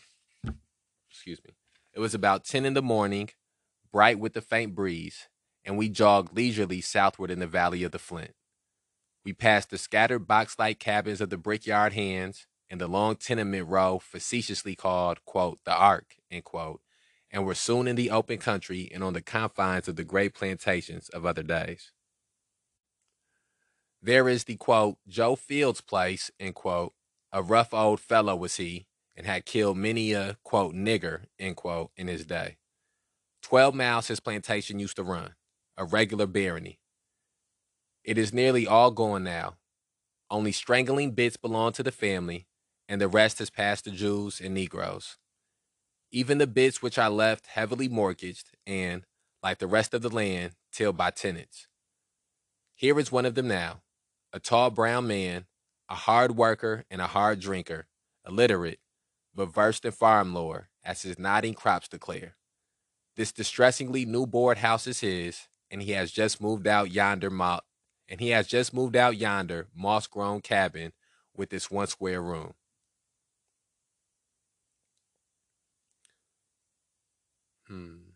Excuse 1.09 1.39
me. 1.45 1.53
It 1.93 1.99
was 1.99 2.15
about 2.15 2.43
10 2.43 2.65
in 2.65 2.73
the 2.73 2.81
morning, 2.81 3.29
bright 3.91 4.19
with 4.19 4.33
the 4.33 4.41
faint 4.41 4.73
breeze, 4.73 5.27
and 5.63 5.77
we 5.77 5.89
jogged 5.89 6.35
leisurely 6.35 6.81
southward 6.81 7.29
in 7.29 7.39
the 7.39 7.47
valley 7.47 7.83
of 7.83 7.91
the 7.91 7.99
Flint. 7.99 8.33
We 9.23 9.33
passed 9.33 9.69
the 9.69 9.77
scattered 9.77 10.27
box 10.27 10.57
like 10.57 10.79
cabins 10.79 11.21
of 11.21 11.29
the 11.29 11.37
brickyard 11.37 11.93
hands 11.93 12.47
and 12.69 12.81
the 12.81 12.87
long 12.87 13.15
tenement 13.15 13.67
row 13.67 13.99
facetiously 13.99 14.75
called, 14.75 15.23
quote, 15.25 15.59
the 15.63 15.73
Ark, 15.73 16.15
end 16.31 16.43
quote, 16.43 16.81
and 17.31 17.45
were 17.45 17.55
soon 17.55 17.87
in 17.87 17.95
the 17.95 18.09
open 18.09 18.37
country 18.37 18.89
and 18.93 19.03
on 19.03 19.13
the 19.13 19.21
confines 19.21 19.87
of 19.87 19.95
the 19.95 20.03
great 20.03 20.33
plantations 20.33 21.09
of 21.09 21.25
other 21.25 21.43
days. 21.43 21.91
There 24.01 24.27
is 24.27 24.43
the 24.43 24.57
quote, 24.57 24.97
Joe 25.07 25.35
Fields 25.35 25.81
place, 25.81 26.29
end 26.39 26.55
quote. 26.55 26.93
A 27.33 27.43
rough 27.43 27.73
old 27.73 27.99
fellow 27.99 28.35
was 28.35 28.55
he, 28.55 28.85
and 29.15 29.25
had 29.25 29.45
killed 29.45 29.77
many 29.77 30.13
a 30.13 30.37
quote 30.43 30.73
nigger, 30.73 31.25
end 31.37 31.57
quote, 31.57 31.91
in 31.97 32.07
his 32.07 32.25
day. 32.25 32.55
Twelve 33.41 33.75
miles 33.75 34.07
his 34.07 34.21
plantation 34.21 34.79
used 34.79 34.95
to 34.95 35.03
run, 35.03 35.33
a 35.75 35.83
regular 35.83 36.27
barony. 36.27 36.79
It 38.05 38.17
is 38.17 38.33
nearly 38.33 38.65
all 38.65 38.91
gone 38.91 39.25
now. 39.25 39.55
Only 40.29 40.53
strangling 40.53 41.11
bits 41.11 41.35
belong 41.35 41.73
to 41.73 41.83
the 41.83 41.91
family, 41.91 42.47
and 42.87 43.01
the 43.01 43.09
rest 43.09 43.39
has 43.39 43.49
passed 43.49 43.83
to 43.83 43.91
Jews 43.91 44.39
and 44.39 44.53
Negroes 44.53 45.17
even 46.13 46.37
the 46.37 46.47
bits 46.47 46.81
which 46.81 46.99
I 46.99 47.07
left 47.07 47.47
heavily 47.47 47.89
mortgaged 47.89 48.51
and, 48.67 49.03
like 49.41 49.57
the 49.57 49.67
rest 49.67 49.95
of 49.95 50.03
the 50.03 50.09
land, 50.09 50.53
tilled 50.71 50.95
by 50.95 51.09
tenants. 51.09 51.67
Here 52.75 52.99
is 52.99 53.11
one 53.11 53.25
of 53.25 53.33
them 53.33 53.47
now, 53.47 53.81
a 54.31 54.39
tall 54.39 54.69
brown 54.69 55.07
man, 55.07 55.47
a 55.93 55.95
hard 55.95 56.35
worker 56.35 56.85
and 56.89 56.99
a 56.99 57.05
hard 57.05 57.39
drinker, 57.39 57.85
illiterate, 58.27 58.79
but 59.35 59.53
versed 59.53 59.85
in 59.85 59.91
farm 59.91 60.33
lore, 60.33 60.69
as 60.83 61.03
his 61.03 61.19
nodding 61.19 61.53
crops 61.53 61.87
declare. 61.87 62.35
This 63.15 63.31
distressingly 63.31 64.03
new 64.03 64.25
board 64.25 64.57
house 64.57 64.87
is 64.87 65.01
his, 65.01 65.47
and 65.69 65.83
he 65.83 65.91
has 65.91 66.11
just 66.11 66.41
moved 66.41 66.65
out 66.65 66.91
yonder 66.91 67.29
mo- 67.29 67.61
and 68.09 68.19
he 68.19 68.29
has 68.29 68.47
just 68.47 68.73
moved 68.73 68.95
out 68.95 69.17
yonder 69.17 69.67
moss 69.75 70.07
grown 70.07 70.41
cabin 70.41 70.93
with 71.37 71.53
its 71.53 71.69
one 71.69 71.85
square 71.85 72.23
room. 72.23 72.55
Hmm. 77.67 78.13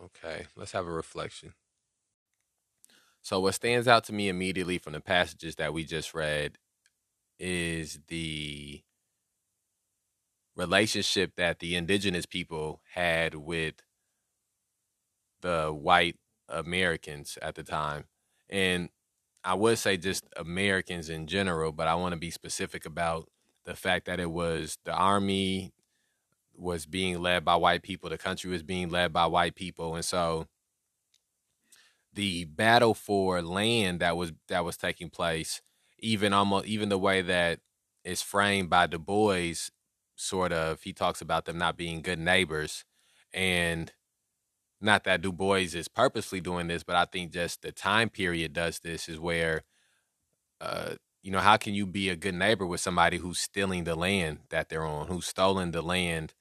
Okay, 0.00 0.46
let's 0.56 0.72
have 0.72 0.86
a 0.86 0.90
reflection. 0.90 1.54
So, 3.28 3.40
what 3.40 3.52
stands 3.52 3.86
out 3.86 4.04
to 4.04 4.14
me 4.14 4.30
immediately 4.30 4.78
from 4.78 4.94
the 4.94 5.02
passages 5.02 5.56
that 5.56 5.74
we 5.74 5.84
just 5.84 6.14
read 6.14 6.56
is 7.38 8.00
the 8.08 8.80
relationship 10.56 11.32
that 11.36 11.58
the 11.58 11.76
indigenous 11.76 12.24
people 12.24 12.80
had 12.94 13.34
with 13.34 13.74
the 15.42 15.70
white 15.78 16.16
Americans 16.48 17.36
at 17.42 17.54
the 17.54 17.62
time. 17.62 18.04
And 18.48 18.88
I 19.44 19.52
would 19.52 19.76
say 19.76 19.98
just 19.98 20.24
Americans 20.34 21.10
in 21.10 21.26
general, 21.26 21.70
but 21.70 21.86
I 21.86 21.96
want 21.96 22.14
to 22.14 22.18
be 22.18 22.30
specific 22.30 22.86
about 22.86 23.28
the 23.66 23.76
fact 23.76 24.06
that 24.06 24.20
it 24.20 24.30
was 24.30 24.78
the 24.86 24.94
army, 24.94 25.74
was 26.56 26.86
being 26.86 27.20
led 27.20 27.44
by 27.44 27.56
white 27.56 27.82
people. 27.82 28.08
The 28.08 28.16
country 28.16 28.50
was 28.50 28.62
being 28.62 28.88
led 28.88 29.12
by 29.12 29.26
white 29.26 29.54
people, 29.54 29.96
and 29.96 30.04
so 30.04 30.46
the 32.18 32.44
battle 32.46 32.94
for 32.94 33.40
land 33.40 34.00
that 34.00 34.16
was 34.16 34.32
that 34.48 34.64
was 34.64 34.76
taking 34.76 35.08
place, 35.08 35.62
even 36.00 36.32
almost 36.32 36.66
even 36.66 36.88
the 36.88 36.98
way 36.98 37.22
that 37.22 37.60
is 38.02 38.22
framed 38.22 38.68
by 38.68 38.88
Du 38.88 38.98
Bois, 38.98 39.54
sort 40.16 40.52
of, 40.52 40.82
he 40.82 40.92
talks 40.92 41.20
about 41.20 41.44
them 41.44 41.58
not 41.58 41.76
being 41.76 42.02
good 42.02 42.18
neighbors, 42.18 42.84
and 43.32 43.92
not 44.80 45.04
that 45.04 45.22
Du 45.22 45.30
Bois 45.30 45.68
is 45.76 45.86
purposely 45.86 46.40
doing 46.40 46.66
this, 46.66 46.82
but 46.82 46.96
I 46.96 47.04
think 47.04 47.32
just 47.32 47.62
the 47.62 47.70
time 47.70 48.08
period 48.08 48.52
does 48.52 48.80
this 48.80 49.08
is 49.08 49.20
where, 49.20 49.62
uh, 50.60 50.94
you 51.22 51.30
know, 51.30 51.38
how 51.38 51.56
can 51.56 51.72
you 51.72 51.86
be 51.86 52.08
a 52.08 52.16
good 52.16 52.34
neighbor 52.34 52.66
with 52.66 52.80
somebody 52.80 53.18
who's 53.18 53.38
stealing 53.38 53.84
the 53.84 53.94
land 53.94 54.40
that 54.50 54.70
they're 54.70 54.84
on, 54.84 55.06
who's 55.06 55.26
stolen 55.26 55.70
the 55.70 55.82
land 55.82 56.34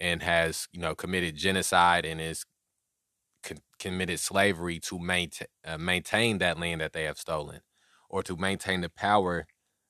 and 0.00 0.22
has 0.22 0.68
you 0.72 0.80
know 0.80 0.94
committed 0.94 1.34
genocide 1.36 2.04
and 2.06 2.20
is 2.20 2.44
co- 3.44 3.56
committed 3.78 4.20
slavery 4.20 4.80
to 4.80 4.98
maintain 4.98 5.48
uh, 5.64 5.78
maintain 5.78 6.38
that 6.38 6.58
land 6.58 6.80
that 6.80 6.92
they 6.92 7.04
have 7.04 7.18
stolen, 7.18 7.60
or 8.08 8.22
to 8.24 8.36
maintain 8.36 8.80
the 8.82 8.90
power 8.90 9.46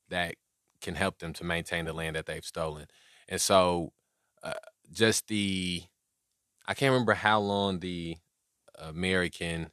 that 0.08 0.34
can 0.80 0.94
help 0.96 1.18
them 1.18 1.32
to 1.34 1.44
maintain 1.44 1.84
the 1.87 1.92
land 1.92 2.16
that 2.16 2.26
they've 2.26 2.44
stolen. 2.44 2.87
And 3.28 3.40
so, 3.40 3.92
uh, 4.42 4.54
just 4.92 5.28
the 5.28 5.84
I 6.66 6.75
can't 6.75 6.92
remember 6.92 7.14
how 7.14 7.40
long 7.40 7.80
the 7.80 8.16
American 8.78 9.70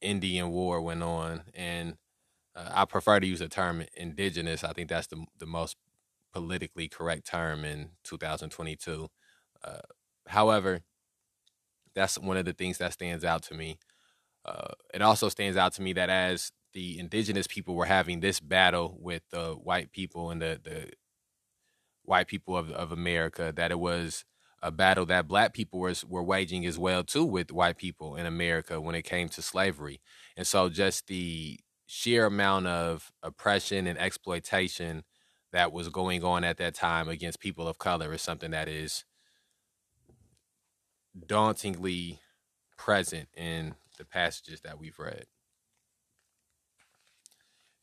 Indian 0.00 0.50
War 0.50 0.80
went 0.80 1.02
on, 1.02 1.44
and 1.54 1.96
uh, 2.54 2.70
I 2.72 2.84
prefer 2.86 3.20
to 3.20 3.26
use 3.26 3.40
the 3.40 3.48
term 3.48 3.84
indigenous. 3.96 4.64
I 4.64 4.72
think 4.72 4.88
that's 4.90 5.08
the 5.08 5.24
the 5.38 5.46
most 5.46 5.76
politically 6.32 6.88
correct 6.88 7.26
term 7.26 7.64
in 7.64 7.92
2022. 8.04 9.08
Uh, 9.64 9.78
however, 10.28 10.82
that's 11.96 12.18
one 12.18 12.36
of 12.36 12.44
the 12.44 12.52
things 12.52 12.78
that 12.78 12.92
stands 12.92 13.24
out 13.24 13.42
to 13.44 13.54
me. 13.54 13.78
Uh, 14.44 14.68
it 14.94 15.02
also 15.02 15.28
stands 15.28 15.56
out 15.56 15.72
to 15.72 15.82
me 15.82 15.92
that 15.94 16.10
as 16.10 16.52
the 16.72 16.98
indigenous 17.00 17.48
people 17.48 17.74
were 17.74 17.86
having 17.86 18.20
this 18.20 18.38
battle 18.38 18.96
with 19.00 19.22
the 19.30 19.54
white 19.54 19.90
people 19.90 20.30
and 20.30 20.40
the, 20.40 20.60
the 20.62 20.90
white 22.04 22.28
people 22.28 22.56
of, 22.56 22.70
of 22.70 22.92
America, 22.92 23.52
that 23.56 23.72
it 23.72 23.80
was 23.80 24.24
a 24.62 24.70
battle 24.70 25.06
that 25.06 25.26
black 25.26 25.52
people 25.54 25.80
was, 25.80 26.04
were 26.04 26.22
waging 26.22 26.64
as 26.66 26.78
well 26.78 27.02
too 27.02 27.24
with 27.24 27.50
white 27.50 27.78
people 27.78 28.14
in 28.14 28.26
America 28.26 28.80
when 28.80 28.94
it 28.94 29.02
came 29.02 29.28
to 29.30 29.42
slavery. 29.42 30.00
And 30.36 30.46
so 30.46 30.68
just 30.68 31.08
the 31.08 31.58
sheer 31.86 32.26
amount 32.26 32.66
of 32.66 33.10
oppression 33.22 33.86
and 33.86 33.98
exploitation 33.98 35.04
that 35.52 35.72
was 35.72 35.88
going 35.88 36.22
on 36.22 36.44
at 36.44 36.58
that 36.58 36.74
time 36.74 37.08
against 37.08 37.40
people 37.40 37.66
of 37.66 37.78
color 37.78 38.12
is 38.12 38.22
something 38.22 38.50
that 38.50 38.68
is 38.68 39.04
dauntingly 41.26 42.20
present 42.76 43.28
in 43.36 43.74
the 43.98 44.04
passages 44.04 44.60
that 44.62 44.78
we've 44.78 44.98
read. 44.98 45.26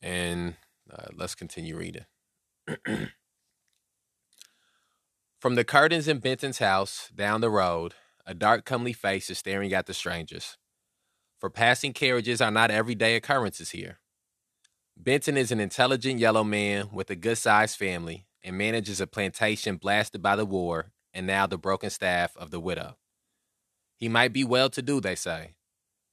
And 0.00 0.56
uh, 0.90 1.06
let's 1.14 1.34
continue 1.34 1.76
reading. 1.76 2.04
From 5.40 5.54
the 5.56 5.64
curtains 5.64 6.08
in 6.08 6.18
Benton's 6.18 6.58
house 6.58 7.10
down 7.14 7.40
the 7.40 7.50
road, 7.50 7.94
a 8.26 8.34
dark, 8.34 8.64
comely 8.64 8.92
face 8.92 9.28
is 9.28 9.38
staring 9.38 9.72
at 9.74 9.86
the 9.86 9.94
strangers. 9.94 10.56
For 11.38 11.50
passing 11.50 11.92
carriages 11.92 12.40
are 12.40 12.50
not 12.50 12.70
everyday 12.70 13.16
occurrences 13.16 13.70
here. 13.70 13.98
Benton 14.96 15.36
is 15.36 15.50
an 15.50 15.60
intelligent 15.60 16.20
yellow 16.20 16.44
man 16.44 16.88
with 16.92 17.10
a 17.10 17.16
good 17.16 17.36
sized 17.36 17.76
family 17.76 18.26
and 18.42 18.56
manages 18.56 19.00
a 19.00 19.06
plantation 19.06 19.76
blasted 19.76 20.22
by 20.22 20.36
the 20.36 20.46
war 20.46 20.92
and 21.12 21.26
now 21.26 21.46
the 21.46 21.58
broken 21.58 21.90
staff 21.90 22.36
of 22.36 22.50
the 22.50 22.60
widow. 22.60 22.96
He 24.04 24.10
might 24.10 24.34
be 24.34 24.44
well 24.44 24.68
to 24.68 24.82
do, 24.82 25.00
they 25.00 25.14
say, 25.14 25.54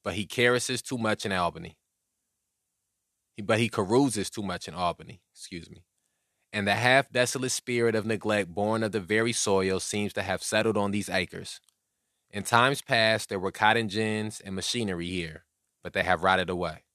but 0.02 0.14
he 0.14 0.26
caresses 0.26 0.82
too 0.82 0.98
much 0.98 1.26
in 1.26 1.34
Albany. 1.34 1.76
He, 3.36 3.42
but 3.42 3.60
he 3.60 3.70
carouses 3.70 4.30
too 4.30 4.44
much 4.44 4.70
in 4.70 4.74
Albany, 4.74 5.20
excuse 5.34 5.70
me. 5.70 5.84
And 6.54 6.66
the 6.66 6.76
half 6.76 7.12
desolate 7.12 7.52
spirit 7.52 7.94
of 7.94 8.06
neglect 8.06 8.48
born 8.48 8.84
of 8.84 8.94
the 8.94 9.02
very 9.02 9.34
soil 9.34 9.82
seems 9.82 10.14
to 10.14 10.22
have 10.22 10.42
settled 10.42 10.78
on 10.78 10.92
these 10.92 11.10
acres. 11.10 11.60
In 12.30 12.44
times 12.44 12.82
past, 12.82 13.28
there 13.28 13.40
were 13.40 13.52
cotton 13.52 13.90
gins 13.90 14.40
and 14.40 14.56
machinery 14.56 15.10
here, 15.10 15.44
but 15.84 15.92
they 15.92 16.04
have 16.04 16.24
rotted 16.24 16.50
away. 16.50 16.86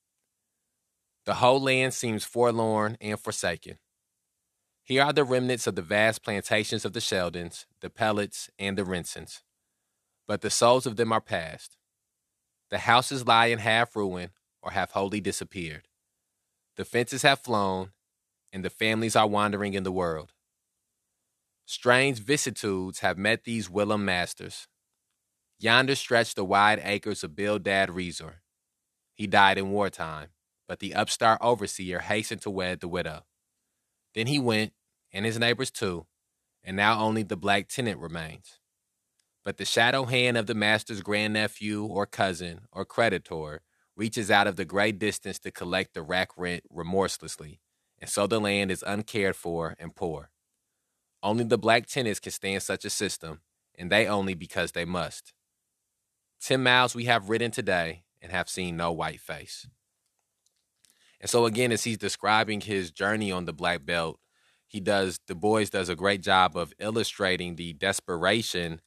The 1.27 1.35
whole 1.35 1.61
land 1.61 1.93
seems 1.93 2.25
forlorn 2.25 2.97
and 3.03 3.21
forsaken. 3.21 3.77
Here 4.83 5.03
are 5.03 5.13
the 5.13 5.25
remnants 5.25 5.67
of 5.67 5.75
the 5.75 5.83
vast 5.83 6.23
plantations 6.23 6.87
of 6.87 6.95
the 6.95 7.01
Sheldons, 7.01 7.67
the 7.83 7.91
Pellots, 7.91 8.49
and 8.59 8.79
the 8.79 8.85
Rensons. 8.87 9.43
But 10.27 10.41
the 10.41 10.51
souls 10.51 10.87
of 10.87 10.97
them 10.97 11.13
are 11.13 11.21
past. 11.21 11.77
The 12.71 12.79
houses 12.79 13.27
lie 13.27 13.47
in 13.47 13.59
half 13.61 13.95
ruin 13.95 14.31
or 14.63 14.73
have 14.73 14.91
wholly 14.93 15.21
disappeared. 15.21 15.89
The 16.77 16.85
fences 16.85 17.23
have 17.23 17.41
flown, 17.41 17.93
and 18.53 18.65
the 18.65 18.71
families 18.71 19.17
are 19.17 19.27
wandering 19.27 19.75
in 19.75 19.85
the 19.85 19.93
world. 19.93 20.33
Strange 21.65 22.19
vicissitudes 22.19 23.01
have 23.01 23.19
met 23.19 23.45
these 23.45 23.69
whilom 23.69 24.05
masters. 24.05 24.69
Yonder 25.59 25.95
stretch 25.95 26.35
the 26.35 26.45
wide 26.45 26.81
acres 26.83 27.25
of 27.25 27.35
Bildad 27.35 27.89
Reasor. 27.91 28.43
He 29.15 29.27
died 29.27 29.59
in 29.59 29.71
wartime 29.71 30.29
but 30.67 30.81
the 30.81 30.95
upstart 30.95 31.39
overseer 31.41 32.01
hastened 32.01 32.43
to 32.43 32.51
wed 32.51 32.81
the 32.81 32.89
widow. 32.89 33.25
Then 34.15 34.27
he 34.27 34.39
went, 34.39 34.73
and 35.13 35.25
his 35.25 35.39
neighbors 35.39 35.71
too, 35.71 36.07
and 36.65 36.77
now 36.77 37.01
only 37.01 37.23
the 37.23 37.37
black 37.37 37.69
tenant 37.69 38.01
remains. 38.01 38.59
But 39.47 39.59
the 39.59 39.65
shadow 39.65 40.07
hand 40.07 40.37
of 40.37 40.47
the 40.47 40.57
master's 40.57 41.03
grandnephew 41.03 41.85
or 41.85 42.05
cousin 42.05 42.63
or 42.73 42.85
creditor 42.85 43.61
reaches 43.95 44.29
out 44.29 44.49
of 44.49 44.57
the 44.57 44.65
gray 44.65 44.91
distance 44.91 45.39
to 45.39 45.53
collect 45.53 45.95
the 45.95 46.03
rack 46.03 46.31
rent 46.37 46.65
remorselessly, 46.69 47.61
and 48.01 48.11
so 48.11 48.27
the 48.27 48.41
land 48.41 48.73
is 48.73 48.83
uncared 48.85 49.37
for 49.37 49.77
and 49.79 49.95
poor. 49.95 50.31
Only 51.23 51.45
the 51.45 51.59
black 51.59 51.87
tenants 51.87 52.19
can 52.19 52.33
stand 52.33 52.65
such 52.65 52.85
a 52.85 52.91
system, 52.91 53.41
and 53.77 53.89
they 53.89 54.09
only 54.09 54.35
because 54.35 54.73
they 54.73 54.85
must. 54.85 55.33
Ten 56.41 56.65
miles 56.65 56.97
we 56.97 57.05
have 57.05 57.31
ridden 57.31 57.53
today 57.53 58.03
and 58.21 58.33
have 58.33 58.49
seen 58.49 58.77
no 58.77 58.91
white 58.91 59.21
face. 59.21 59.69
And 61.21 61.31
so 61.31 61.47
again, 61.47 61.71
as 61.71 61.85
he's 61.85 61.99
describing 61.99 62.63
his 62.63 62.91
journey 62.91 63.31
on 63.31 63.45
the 63.45 63.53
black 63.53 63.87
belt, 63.87 64.19
he 64.67 64.81
does 64.81 65.21
Du 65.21 65.37
Bois 65.37 65.67
does 65.71 65.89
a 65.89 65.95
great 65.95 66.21
job 66.21 66.57
of 66.57 66.73
illustrating 66.81 67.55
the 67.55 67.75
desperation 67.75 68.81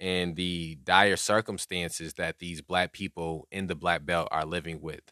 and 0.00 0.34
the 0.34 0.78
dire 0.82 1.16
circumstances 1.16 2.14
that 2.14 2.38
these 2.38 2.62
black 2.62 2.92
people 2.92 3.46
in 3.52 3.66
the 3.66 3.74
black 3.74 4.06
belt 4.06 4.28
are 4.32 4.46
living 4.46 4.80
with. 4.80 5.02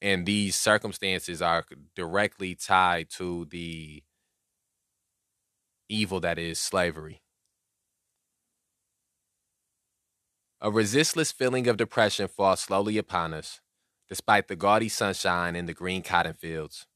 And 0.00 0.26
these 0.26 0.54
circumstances 0.54 1.42
are 1.42 1.64
directly 1.96 2.54
tied 2.54 3.08
to 3.10 3.46
the 3.46 4.04
evil 5.88 6.20
that 6.20 6.38
is 6.38 6.60
slavery. 6.60 7.22
A 10.60 10.70
resistless 10.70 11.32
feeling 11.32 11.66
of 11.66 11.78
depression 11.78 12.28
falls 12.28 12.60
slowly 12.60 12.98
upon 12.98 13.32
us 13.32 13.60
despite 14.08 14.48
the 14.48 14.56
gaudy 14.56 14.88
sunshine 14.88 15.54
and 15.54 15.68
the 15.68 15.74
green 15.74 16.02
cotton 16.02 16.34
fields. 16.34 16.86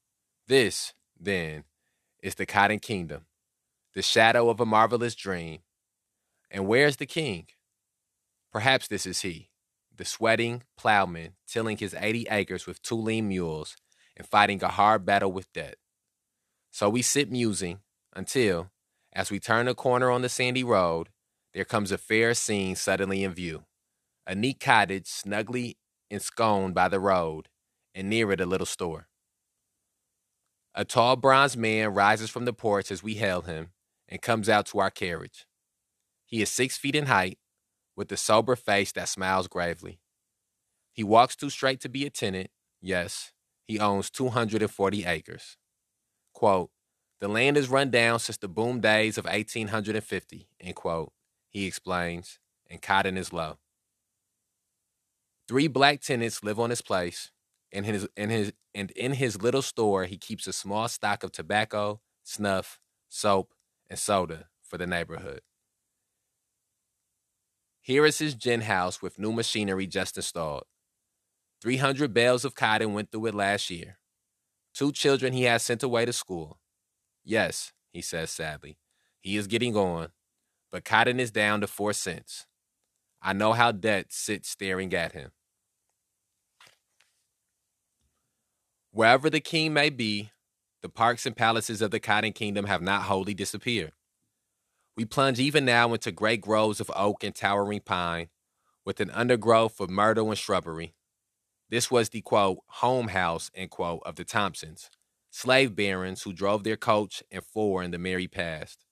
This, 0.49 0.95
then, 1.19 1.65
is 2.23 2.35
the 2.37 2.47
Cotton 2.47 2.79
Kingdom, 2.79 3.27
the 3.95 4.03
shadow 4.03 4.49
of 4.49 4.61
a 4.61 4.67
marvelous 4.67 5.15
dream. 5.15 5.61
And 6.53 6.67
where's 6.67 6.99
the 6.99 7.07
king? 7.07 7.47
Perhaps 8.53 8.89
this 8.89 9.07
is 9.07 9.23
he, 9.23 9.49
the 9.97 10.05
sweating 10.05 10.63
plowman 10.77 11.33
tilling 11.49 11.79
his 11.79 11.95
80 11.99 12.27
acres 12.31 12.67
with 12.67 12.83
two 12.83 12.95
lean 12.95 13.27
mules 13.27 13.75
and 14.15 14.27
fighting 14.27 14.63
a 14.63 14.69
hard 14.69 15.07
battle 15.07 15.33
with 15.33 15.51
debt. 15.55 15.77
So 16.71 16.91
we 16.91 17.01
sit 17.01 17.31
musing 17.31 17.81
until, 18.15 18.71
as 19.15 19.31
we 19.31 19.41
turn 19.41 19.67
a 19.67 19.75
corner 19.75 20.11
on 20.11 20.21
the 20.21 20.29
sandy 20.29 20.63
road, 20.63 21.09
there 21.55 21.65
comes 21.65 21.91
a 21.91 21.99
fair 21.99 22.35
scene 22.35 22.77
suddenly 22.77 23.25
in 23.25 23.33
view. 23.33 23.65
A 24.27 24.35
neat 24.35 24.61
cottage 24.61 25.07
snugly 25.07 25.79
ensconced 26.11 26.75
by 26.75 26.89
the 26.89 27.01
road, 27.01 27.49
and 27.95 28.11
near 28.11 28.31
it 28.31 28.41
a 28.41 28.47
little 28.47 28.67
store. 28.67 29.09
A 30.75 30.85
tall 30.85 31.17
bronze 31.17 31.57
man 31.57 31.95
rises 31.95 32.31
from 32.31 32.45
the 32.45 32.53
porch 32.53 32.91
as 32.91 33.03
we 33.03 33.15
hail 33.15 33.43
him 33.43 33.69
and 34.09 34.21
comes 34.21 34.49
out 34.49 34.67
to 34.67 34.79
our 34.79 34.91
carriage. 34.91 35.47
He 36.33 36.41
is 36.41 36.49
six 36.49 36.79
feet 36.79 36.97
in 36.97 37.07
height, 37.07 37.37
with 37.95 38.11
a 38.11 38.17
sober 38.17 38.57
face 38.57 38.91
that 38.93 39.11
smiles 39.11 39.49
gravely. 39.49 40.01
He 40.91 41.05
walks 41.05 41.37
too 41.37 41.51
straight 41.51 41.79
to 41.81 41.91
be 41.91 42.07
a 42.07 42.11
tenant. 42.11 42.49
Yes, 42.81 43.33
he 43.67 43.79
owns 43.79 44.09
240 44.09 45.05
acres. 45.05 45.59
Quote, 46.33 46.71
the 47.21 47.29
land 47.29 47.59
is 47.59 47.69
run 47.69 47.91
down 47.91 48.19
since 48.19 48.39
the 48.39 48.49
boom 48.49 48.81
days 48.81 49.19
of 49.19 49.27
1850, 49.27 50.49
end 50.59 50.75
quote, 50.75 51.13
he 51.51 51.67
explains, 51.67 52.39
and 52.71 52.81
cotton 52.81 53.19
is 53.19 53.35
low. 53.35 53.59
Three 55.47 55.69
black 55.69 56.01
tenants 56.01 56.43
live 56.43 56.59
on 56.59 56.71
his 56.71 56.81
place. 56.81 57.31
In 57.71 57.85
his 57.85 58.09
his 58.17 58.55
and 58.75 58.91
in 58.93 59.13
his 59.13 59.43
little 59.43 59.61
store, 59.61 60.07
he 60.07 60.17
keeps 60.17 60.47
a 60.47 60.53
small 60.55 60.89
stock 60.89 61.25
of 61.25 61.33
tobacco, 61.33 62.01
snuff, 62.23 62.81
soap, 63.11 63.53
and 63.91 63.99
soda 63.99 64.47
for 64.63 64.79
the 64.79 64.87
neighborhood. 64.87 65.43
Here 67.85 68.07
is 68.07 68.19
his 68.19 68.37
gin 68.37 68.61
house 68.61 69.03
with 69.03 69.19
new 69.19 69.33
machinery 69.33 69.89
just 69.89 70.17
installed. 70.17 70.65
300 71.61 72.15
bales 72.15 72.45
of 72.45 72.55
cotton 72.55 72.95
went 72.95 73.11
through 73.11 73.27
it 73.27 73.35
last 73.35 73.71
year. 73.71 73.99
Two 74.73 74.93
children 74.93 75.33
he 75.33 75.43
has 75.45 75.65
sent 75.65 75.83
away 75.83 76.05
to 76.05 76.13
school. 76.13 76.61
Yes, 77.25 77.73
he 77.93 78.01
says 78.01 78.31
sadly, 78.31 78.79
he 79.21 79.37
is 79.37 79.49
getting 79.49 79.77
on, 79.77 80.09
but 80.71 80.85
cotton 80.85 81.19
is 81.19 81.33
down 81.33 81.61
to 81.61 81.67
four 81.67 81.93
cents. 81.93 82.47
I 83.21 83.33
know 83.33 83.53
how 83.53 83.73
debt 83.73 84.07
sits 84.13 84.49
staring 84.49 84.95
at 84.95 85.13
him. 85.13 85.33
Wherever 88.93 89.29
the 89.29 89.41
king 89.41 89.73
may 89.73 89.91
be, 89.91 90.31
the 90.83 90.89
parks 90.89 91.27
and 91.27 91.37
palaces 91.37 91.81
of 91.81 91.91
the 91.91 92.01
Cotton 92.01 92.33
Kingdom 92.33 92.67
have 92.67 92.83
not 92.83 93.03
wholly 93.03 93.35
disappeared. 93.35 93.93
We 94.97 95.05
plunge 95.05 95.41
even 95.41 95.65
now 95.65 95.93
into 95.93 96.13
great 96.13 96.41
groves 96.41 96.81
of 96.81 96.91
oak 96.95 97.25
and 97.25 97.35
towering 97.35 97.81
pine, 97.81 98.29
with 98.85 99.01
an 99.01 99.11
undergrowth 99.11 99.81
of 99.81 99.91
myrtle 99.91 100.29
and 100.29 100.39
shrubbery. 100.39 100.95
This 101.71 101.91
was 101.91 102.11
the 102.11 102.21
quote, 102.21 102.59
home 102.67 103.09
house, 103.09 103.51
end 103.55 103.71
quote, 103.71 104.03
of 104.05 104.17
the 104.17 104.25
Thompsons, 104.25 104.91
slave 105.31 105.75
barons 105.75 106.23
who 106.23 106.33
drove 106.33 106.65
their 106.65 106.77
coach 106.77 107.23
and 107.31 107.43
four 107.43 107.83
in 107.83 107.91
the 107.91 107.99
merry 107.99 108.29
past. 108.29 108.85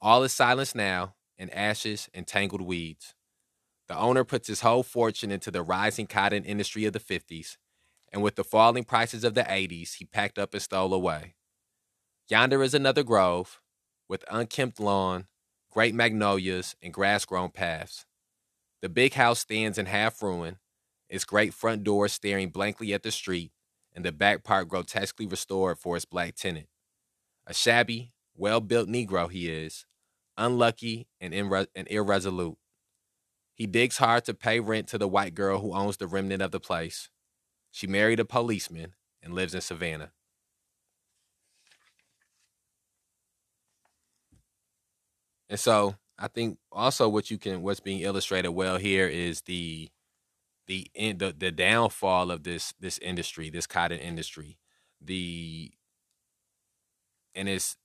All 0.00 0.22
is 0.22 0.32
silence 0.32 0.74
now, 0.74 1.14
and 1.38 1.52
ashes 1.52 2.08
and 2.14 2.26
tangled 2.26 2.62
weeds. 2.62 3.14
The 3.88 3.98
owner 3.98 4.24
puts 4.24 4.48
his 4.48 4.62
whole 4.62 4.82
fortune 4.82 5.30
into 5.30 5.50
the 5.50 5.62
rising 5.62 6.06
cotton 6.06 6.44
industry 6.44 6.86
of 6.86 6.94
the 6.94 7.00
50s 7.00 7.56
and 8.12 8.22
with 8.22 8.36
the 8.36 8.44
falling 8.44 8.84
prices 8.84 9.24
of 9.24 9.34
the 9.34 9.42
80s, 9.42 9.96
he 9.96 10.04
packed 10.04 10.38
up 10.38 10.54
and 10.54 10.62
stole 10.62 10.94
away. 10.94 11.34
Yonder 12.28 12.62
is 12.62 12.74
another 12.74 13.02
grove 13.02 13.60
with 14.08 14.24
unkempt 14.30 14.80
lawn, 14.80 15.26
great 15.70 15.94
magnolias, 15.94 16.74
and 16.82 16.92
grass 16.92 17.24
grown 17.24 17.50
paths. 17.50 18.06
The 18.82 18.88
big 18.88 19.14
house 19.14 19.40
stands 19.40 19.78
in 19.78 19.86
half 19.86 20.22
ruin, 20.22 20.58
its 21.08 21.24
great 21.24 21.54
front 21.54 21.84
door 21.84 22.08
staring 22.08 22.50
blankly 22.50 22.92
at 22.92 23.02
the 23.02 23.10
street, 23.10 23.52
and 23.94 24.04
the 24.04 24.12
back 24.12 24.44
part 24.44 24.68
grotesquely 24.68 25.26
restored 25.26 25.78
for 25.78 25.96
its 25.96 26.04
black 26.04 26.34
tenant. 26.34 26.68
A 27.46 27.54
shabby, 27.54 28.12
well 28.36 28.60
built 28.60 28.88
Negro 28.88 29.30
he 29.30 29.48
is, 29.48 29.86
unlucky 30.36 31.08
and, 31.20 31.32
and 31.34 31.88
irresolute. 31.88 32.58
He 33.54 33.66
digs 33.66 33.96
hard 33.96 34.24
to 34.26 34.34
pay 34.34 34.60
rent 34.60 34.88
to 34.88 34.98
the 34.98 35.08
white 35.08 35.34
girl 35.34 35.60
who 35.60 35.72
owns 35.72 35.96
the 35.96 36.06
remnant 36.06 36.42
of 36.42 36.50
the 36.50 36.60
place. 36.60 37.08
She 37.70 37.86
married 37.86 38.20
a 38.20 38.24
policeman 38.24 38.94
and 39.22 39.34
lives 39.34 39.54
in 39.54 39.62
Savannah. 39.62 40.12
And 45.48 45.58
so 45.58 45.96
I 46.18 46.28
think 46.28 46.58
also 46.72 47.08
what 47.08 47.30
you 47.30 47.38
can 47.38 47.62
what's 47.62 47.80
being 47.80 48.00
illustrated 48.00 48.50
well 48.50 48.78
here 48.78 49.06
is 49.06 49.42
the 49.42 49.88
the 50.66 50.90
the 50.94 51.34
the 51.36 51.52
downfall 51.52 52.30
of 52.30 52.42
this 52.42 52.74
this 52.80 52.98
industry, 52.98 53.50
this 53.50 53.66
cotton 53.66 53.98
industry. 53.98 54.58
The 55.00 55.70
and 57.34 57.48
it's 57.48 57.76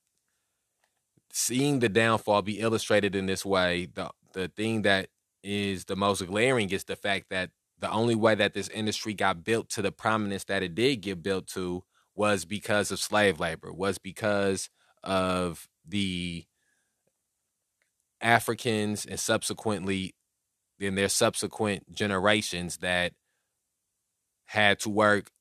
seeing 1.32 1.80
the 1.80 1.90
downfall 1.90 2.42
be 2.42 2.60
illustrated 2.60 3.16
in 3.16 3.26
this 3.26 3.46
way. 3.46 3.88
The 3.94 4.10
the 4.34 4.48
thing 4.48 4.84
that 4.84 5.10
is 5.44 5.86
the 5.86 5.96
most 5.96 6.26
glaring 6.26 6.70
is 6.70 6.86
the 6.86 6.96
fact 6.96 7.28
that 7.30 7.52
the 7.80 7.92
only 7.92 8.16
way 8.16 8.36
that 8.36 8.54
this 8.54 8.70
industry 8.70 9.14
got 9.14 9.44
built 9.44 9.70
to 9.70 9.82
the 9.82 9.92
prominence 9.92 10.44
that 10.46 10.64
it 10.64 10.76
did 10.76 11.02
get 11.02 11.24
built 11.24 11.48
to 11.48 11.84
was 12.16 12.46
because 12.46 12.92
of 12.92 13.00
slave 13.00 13.40
labor, 13.40 13.74
was 13.74 13.98
because 13.98 14.70
of 15.04 15.68
the 15.88 16.46
Africans 18.22 19.06
and 19.06 19.20
subsequently 19.20 20.16
in 20.80 20.96
their 20.96 21.10
subsequent 21.10 21.94
generations 21.94 22.78
that 22.78 23.14
had 24.46 24.80
to 24.80 24.90
work 24.90 25.32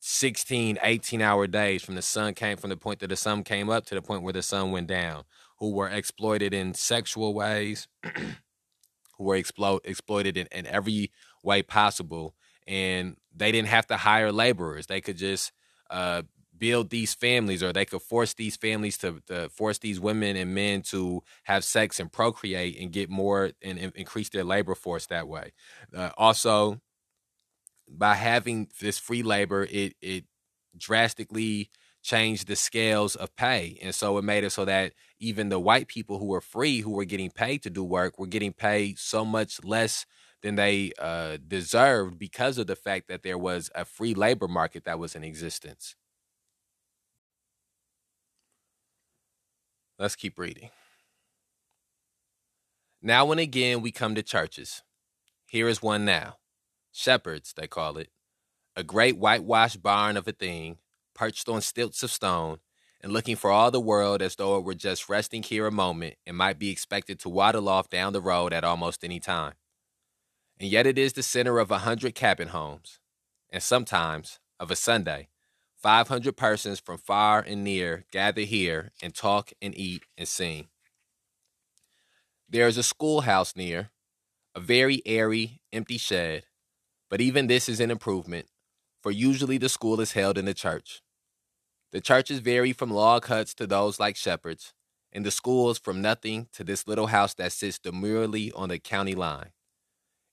16 0.00 0.78
18 0.82 1.22
hour 1.22 1.46
days 1.46 1.82
from 1.82 1.94
the 1.94 2.02
sun 2.02 2.34
came 2.34 2.56
from 2.56 2.70
the 2.70 2.76
point 2.76 3.00
that 3.00 3.08
the 3.08 3.16
sun 3.16 3.42
came 3.42 3.68
up 3.68 3.84
to 3.86 3.94
the 3.94 4.02
point 4.02 4.22
where 4.22 4.32
the 4.32 4.42
sun 4.42 4.70
went 4.70 4.86
down 4.86 5.24
who 5.58 5.72
were 5.72 5.88
exploited 5.88 6.54
in 6.54 6.74
sexual 6.74 7.34
ways 7.34 7.88
who 8.04 9.24
were 9.24 9.36
explo- 9.36 9.80
exploited 9.84 10.36
in, 10.36 10.46
in 10.52 10.66
every 10.66 11.10
way 11.42 11.62
possible 11.62 12.34
and 12.68 13.16
they 13.34 13.50
didn't 13.50 13.68
have 13.68 13.86
to 13.86 13.96
hire 13.96 14.30
laborers. 14.30 14.86
They 14.86 15.00
could 15.00 15.16
just 15.16 15.52
uh, 15.90 16.22
build 16.58 16.90
these 16.90 17.14
families 17.14 17.62
or 17.62 17.72
they 17.72 17.84
could 17.84 18.02
force 18.02 18.34
these 18.34 18.56
families 18.56 18.98
to, 18.98 19.20
to, 19.26 19.48
force 19.48 19.78
these 19.78 20.00
women 20.00 20.36
and 20.36 20.54
men 20.54 20.82
to 20.82 21.22
have 21.44 21.64
sex 21.64 22.00
and 22.00 22.12
procreate 22.12 22.78
and 22.80 22.92
get 22.92 23.10
more 23.10 23.52
and, 23.62 23.78
and 23.78 23.92
increase 23.94 24.28
their 24.28 24.44
labor 24.44 24.74
force 24.74 25.06
that 25.06 25.28
way. 25.28 25.52
Uh, 25.96 26.10
also 26.16 26.80
by 27.90 28.14
having 28.14 28.68
this 28.80 28.98
free 28.98 29.22
labor 29.22 29.66
it 29.70 29.94
it 30.02 30.24
drastically 30.76 31.70
changed 32.02 32.46
the 32.46 32.56
scales 32.56 33.16
of 33.16 33.34
pay. 33.36 33.78
And 33.82 33.94
so 33.94 34.18
it 34.18 34.24
made 34.24 34.44
it 34.44 34.50
so 34.50 34.64
that 34.64 34.92
even 35.18 35.48
the 35.48 35.58
white 35.58 35.88
people 35.88 36.18
who 36.18 36.26
were 36.26 36.40
free 36.40 36.80
who 36.80 36.92
were 36.92 37.04
getting 37.04 37.30
paid 37.30 37.62
to 37.62 37.70
do 37.70 37.82
work 37.84 38.18
were 38.18 38.26
getting 38.26 38.52
paid 38.52 38.98
so 38.98 39.24
much 39.24 39.62
less 39.64 40.06
than 40.42 40.54
they 40.54 40.92
uh, 40.98 41.38
deserved 41.46 42.18
because 42.18 42.58
of 42.58 42.66
the 42.66 42.76
fact 42.76 43.08
that 43.08 43.22
there 43.22 43.38
was 43.38 43.70
a 43.74 43.84
free 43.84 44.14
labor 44.14 44.48
market 44.48 44.84
that 44.84 44.98
was 44.98 45.16
in 45.16 45.24
existence 45.24 45.96
Let's 49.98 50.14
keep 50.14 50.38
reading. 50.38 50.70
Now 53.02 53.32
and 53.32 53.40
again 53.40 53.82
we 53.82 53.90
come 53.90 54.14
to 54.14 54.22
churches. 54.22 54.82
Here 55.48 55.66
is 55.66 55.82
one 55.82 56.04
now. 56.04 56.36
Shepherds, 56.92 57.52
they 57.56 57.66
call 57.66 57.96
it. 57.96 58.10
A 58.76 58.84
great 58.84 59.18
whitewashed 59.18 59.82
barn 59.82 60.16
of 60.16 60.28
a 60.28 60.32
thing, 60.32 60.78
perched 61.14 61.48
on 61.48 61.60
stilts 61.62 62.04
of 62.04 62.12
stone, 62.12 62.58
and 63.00 63.12
looking 63.12 63.34
for 63.34 63.50
all 63.50 63.72
the 63.72 63.80
world 63.80 64.22
as 64.22 64.36
though 64.36 64.56
it 64.56 64.64
were 64.64 64.74
just 64.74 65.08
resting 65.08 65.42
here 65.42 65.66
a 65.66 65.72
moment 65.72 66.14
and 66.24 66.36
might 66.36 66.60
be 66.60 66.70
expected 66.70 67.18
to 67.20 67.28
waddle 67.28 67.68
off 67.68 67.88
down 67.88 68.12
the 68.12 68.20
road 68.20 68.52
at 68.52 68.62
almost 68.62 69.02
any 69.02 69.18
time. 69.18 69.54
And 70.60 70.70
yet 70.70 70.86
it 70.86 70.96
is 70.96 71.14
the 71.14 71.24
center 71.24 71.58
of 71.58 71.72
a 71.72 71.78
hundred 71.78 72.14
cabin 72.14 72.48
homes, 72.48 73.00
and 73.50 73.62
sometimes, 73.62 74.38
of 74.60 74.70
a 74.70 74.76
Sunday, 74.76 75.28
500 75.78 76.36
persons 76.36 76.80
from 76.80 76.98
far 76.98 77.40
and 77.40 77.62
near 77.62 78.04
gather 78.10 78.42
here 78.42 78.90
and 79.02 79.14
talk 79.14 79.52
and 79.62 79.76
eat 79.78 80.02
and 80.16 80.26
sing. 80.26 80.66
There 82.48 82.66
is 82.66 82.76
a 82.76 82.82
schoolhouse 82.82 83.54
near, 83.54 83.90
a 84.54 84.60
very 84.60 85.02
airy, 85.06 85.60
empty 85.72 85.98
shed, 85.98 86.44
but 87.08 87.20
even 87.20 87.46
this 87.46 87.68
is 87.68 87.78
an 87.78 87.90
improvement, 87.90 88.46
for 89.02 89.12
usually 89.12 89.58
the 89.58 89.68
school 89.68 90.00
is 90.00 90.12
held 90.12 90.36
in 90.36 90.46
the 90.46 90.54
church. 90.54 91.00
The 91.92 92.00
churches 92.00 92.40
vary 92.40 92.72
from 92.72 92.90
log 92.90 93.26
huts 93.26 93.54
to 93.54 93.66
those 93.66 94.00
like 94.00 94.16
shepherds, 94.16 94.74
and 95.12 95.24
the 95.24 95.30
schools 95.30 95.78
from 95.78 96.02
nothing 96.02 96.48
to 96.54 96.64
this 96.64 96.86
little 96.88 97.06
house 97.06 97.34
that 97.34 97.52
sits 97.52 97.78
demurely 97.78 98.50
on 98.52 98.68
the 98.70 98.78
county 98.78 99.14
line. 99.14 99.52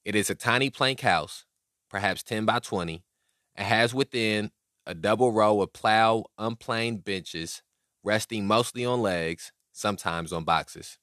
It 0.04 0.16
is 0.16 0.30
a 0.30 0.36
tiny 0.36 0.70
plank 0.70 1.02
house, 1.02 1.46
perhaps 1.90 2.24
10 2.24 2.46
by 2.46 2.60
20, 2.60 3.04
and 3.56 3.68
has 3.68 3.94
within 3.94 4.52
a 4.86 4.94
double 4.94 5.32
row 5.32 5.62
of 5.62 5.74
plow 5.74 6.26
unplaned 6.38 7.04
benches 7.04 7.62
resting 8.04 8.46
mostly 8.46 8.86
on 8.86 9.02
legs, 9.02 9.52
sometimes 9.72 10.32
on 10.32 10.44
boxes. 10.44 11.00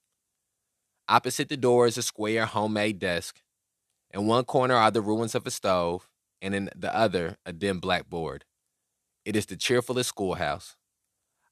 Opposite 1.09 1.49
the 1.49 1.57
door 1.57 1.87
is 1.87 1.99
a 1.99 2.03
square 2.03 2.47
homemade 2.47 2.99
desk. 2.99 3.43
In 4.13 4.27
one 4.27 4.45
corner 4.45 4.75
are 4.75 4.91
the 4.91 5.01
ruins 5.01 5.35
of 5.35 5.47
a 5.47 5.51
stove, 5.51 6.09
and 6.41 6.55
in 6.55 6.71
the 6.77 6.95
other, 6.95 7.39
a 7.45 7.53
dim 7.53 7.81
blackboard. 7.81 8.45
It 9.25 9.37
is 9.37 9.47
the 9.47 9.57
cheerfulest 9.57 10.09
schoolhouse. 10.09 10.77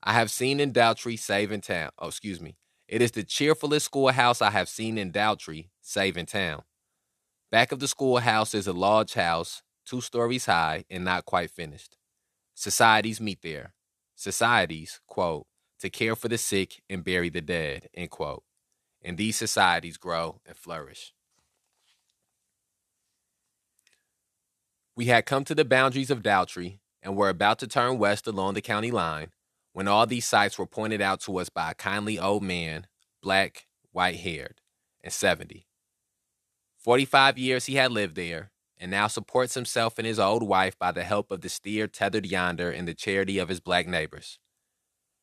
I 0.03 0.13
have 0.15 0.31
seen 0.31 0.61
in 0.61 0.73
Dougherty, 0.73 1.17
save 1.17 1.53
in 1.53 1.61
town. 1.61 1.91
Oh, 1.99 2.09
excuse 2.09 2.41
me. 2.41 2.57
It 2.89 3.03
is 3.03 3.13
the 3.13 3.23
cheerfulest 3.23 3.87
schoolhouse 3.87 4.41
I 4.41 4.51
have 4.51 4.69
seen 4.69 4.99
in 4.99 5.11
Dougherty, 5.11 5.71
save 5.81 6.17
in 6.17 6.27
town. 6.27 6.63
Back 7.51 7.73
of 7.73 7.81
the 7.81 7.89
schoolhouse 7.89 8.55
is 8.55 8.67
a 8.67 8.73
large 8.73 9.15
house, 9.15 9.63
two 9.85 10.01
stories 10.01 10.47
high 10.47 10.85
and 10.89 11.05
not 11.05 11.25
quite 11.25 11.51
finished. 11.51 11.97
Societies 12.61 13.23
meet 13.23 13.41
there. 13.41 13.73
Societies, 14.15 15.01
quote, 15.07 15.47
to 15.79 15.89
care 15.89 16.15
for 16.15 16.29
the 16.29 16.37
sick 16.37 16.83
and 16.91 17.03
bury 17.03 17.31
the 17.31 17.41
dead, 17.41 17.89
end 17.95 18.11
quote. 18.11 18.45
And 19.01 19.17
these 19.17 19.37
societies 19.37 19.97
grow 19.97 20.43
and 20.45 20.55
flourish. 20.55 21.15
We 24.95 25.07
had 25.07 25.25
come 25.25 25.45
to 25.45 25.55
the 25.55 25.65
boundaries 25.65 26.11
of 26.11 26.23
Dougherty 26.23 26.81
and 27.03 27.17
were 27.17 27.31
about 27.31 27.59
to 27.61 27.67
turn 27.67 27.97
west 27.97 28.27
along 28.27 28.53
the 28.53 28.61
county 28.61 28.91
line 28.91 29.29
when 29.73 29.89
all 29.89 30.05
these 30.05 30.27
sights 30.27 30.59
were 30.59 30.67
pointed 30.67 31.01
out 31.01 31.21
to 31.21 31.39
us 31.39 31.49
by 31.49 31.71
a 31.71 31.75
kindly 31.75 32.19
old 32.19 32.43
man, 32.43 32.87
black, 33.23 33.69
white 33.91 34.17
haired, 34.17 34.61
and 35.03 35.15
70. 35.15 35.67
Forty 36.77 37.07
five 37.07 37.39
years 37.39 37.65
he 37.65 37.77
had 37.77 37.91
lived 37.91 38.17
there, 38.17 38.51
and 38.81 38.91
now 38.91 39.07
supports 39.07 39.53
himself 39.55 39.99
and 39.99 40.07
his 40.07 40.19
old 40.19 40.43
wife 40.43 40.79
by 40.79 40.91
the 40.91 41.05
help 41.05 41.31
of 41.31 41.43
the 41.43 41.51
steer 41.51 41.87
tethered 41.87 42.25
yonder 42.25 42.71
and 42.71 42.89
the 42.89 42.95
charity 42.95 43.39
of 43.39 43.51
his 43.51 43.61
black 43.61 43.87
neighbors. 43.87 44.39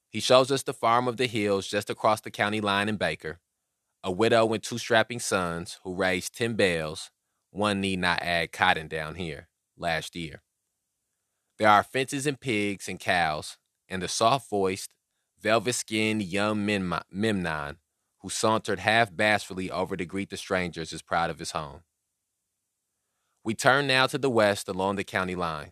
He 0.10 0.20
shows 0.20 0.52
us 0.52 0.62
the 0.62 0.74
farm 0.74 1.08
of 1.08 1.18
the 1.18 1.26
hills 1.26 1.68
just 1.68 1.90
across 1.90 2.22
the 2.22 2.32
county 2.32 2.62
line 2.62 2.88
in 2.88 2.98
Baker, 2.98 3.40
a 4.04 4.12
widow 4.12 4.54
and 4.54 4.62
two 4.62 4.78
strapping 4.78 5.20
sons 5.20 5.80
who 5.84 5.96
raised 5.96 6.38
ten 6.38 6.54
bales, 6.54 7.10
one 7.50 7.82
need 7.82 8.00
not 8.00 8.22
add 8.22 8.52
cotton 8.52 8.88
down 8.88 9.16
here, 9.16 9.48
last 9.76 10.16
year. 10.16 10.44
There 11.58 11.68
are 11.68 11.84
fences 11.84 12.28
and 12.28 12.40
pigs 12.40 12.88
and 12.88 13.00
cows, 13.00 13.58
and 13.90 14.02
the 14.02 14.08
soft 14.08 14.50
voiced, 14.50 14.94
velvet 15.42 15.74
skinned 15.74 16.22
young 16.22 16.64
Memnon, 16.64 17.78
who 18.22 18.30
sauntered 18.30 18.80
half 18.80 19.16
bashfully 19.16 19.72
over 19.72 19.98
to 19.98 20.06
greet 20.06 20.30
the 20.30 20.38
strangers, 20.38 20.94
is 20.94 21.02
proud 21.02 21.32
of 21.32 21.40
his 21.40 21.52
home. 21.52 21.82
We 23.48 23.56
turn 23.56 23.88
now 23.88 24.08
to 24.08 24.18
the 24.18 24.30
west 24.30 24.68
along 24.68 24.98
the 24.98 25.06
county 25.06 25.34
line. 25.34 25.72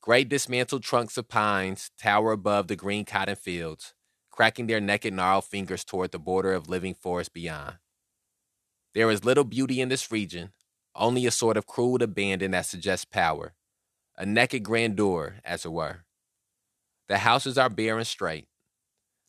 Great 0.00 0.28
dismantled 0.28 0.82
trunks 0.82 1.16
of 1.16 1.28
pines 1.28 1.92
tower 1.96 2.32
above 2.32 2.66
the 2.66 2.74
green 2.74 3.04
cotton 3.04 3.36
fields, 3.36 3.94
cracking 4.32 4.66
their 4.66 4.80
naked 4.80 5.14
gnarled 5.14 5.44
fingers 5.44 5.84
toward 5.84 6.10
the 6.10 6.18
border 6.18 6.52
of 6.52 6.68
living 6.68 6.92
forest 6.92 7.32
beyond. 7.32 7.76
There 8.94 9.12
is 9.12 9.24
little 9.24 9.44
beauty 9.44 9.80
in 9.80 9.90
this 9.90 10.10
region, 10.10 10.54
only 10.96 11.24
a 11.24 11.30
sort 11.30 11.56
of 11.56 11.68
crude 11.68 12.02
abandon 12.02 12.50
that 12.50 12.66
suggests 12.66 13.04
power, 13.04 13.54
a 14.18 14.26
naked 14.26 14.64
grandeur, 14.64 15.36
as 15.44 15.64
it 15.64 15.70
were. 15.70 15.98
The 17.06 17.18
houses 17.18 17.56
are 17.56 17.70
bare 17.70 17.96
and 17.96 18.06
straight. 18.08 18.48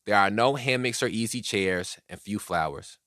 There 0.08 0.17
are 0.17 0.32
no 0.32 0.56
hammocks 0.56 1.04
or 1.04 1.08
easy 1.08 1.41
chairs, 1.41 2.00
and 2.10 2.19
few 2.19 2.39
flowers. 2.39 2.97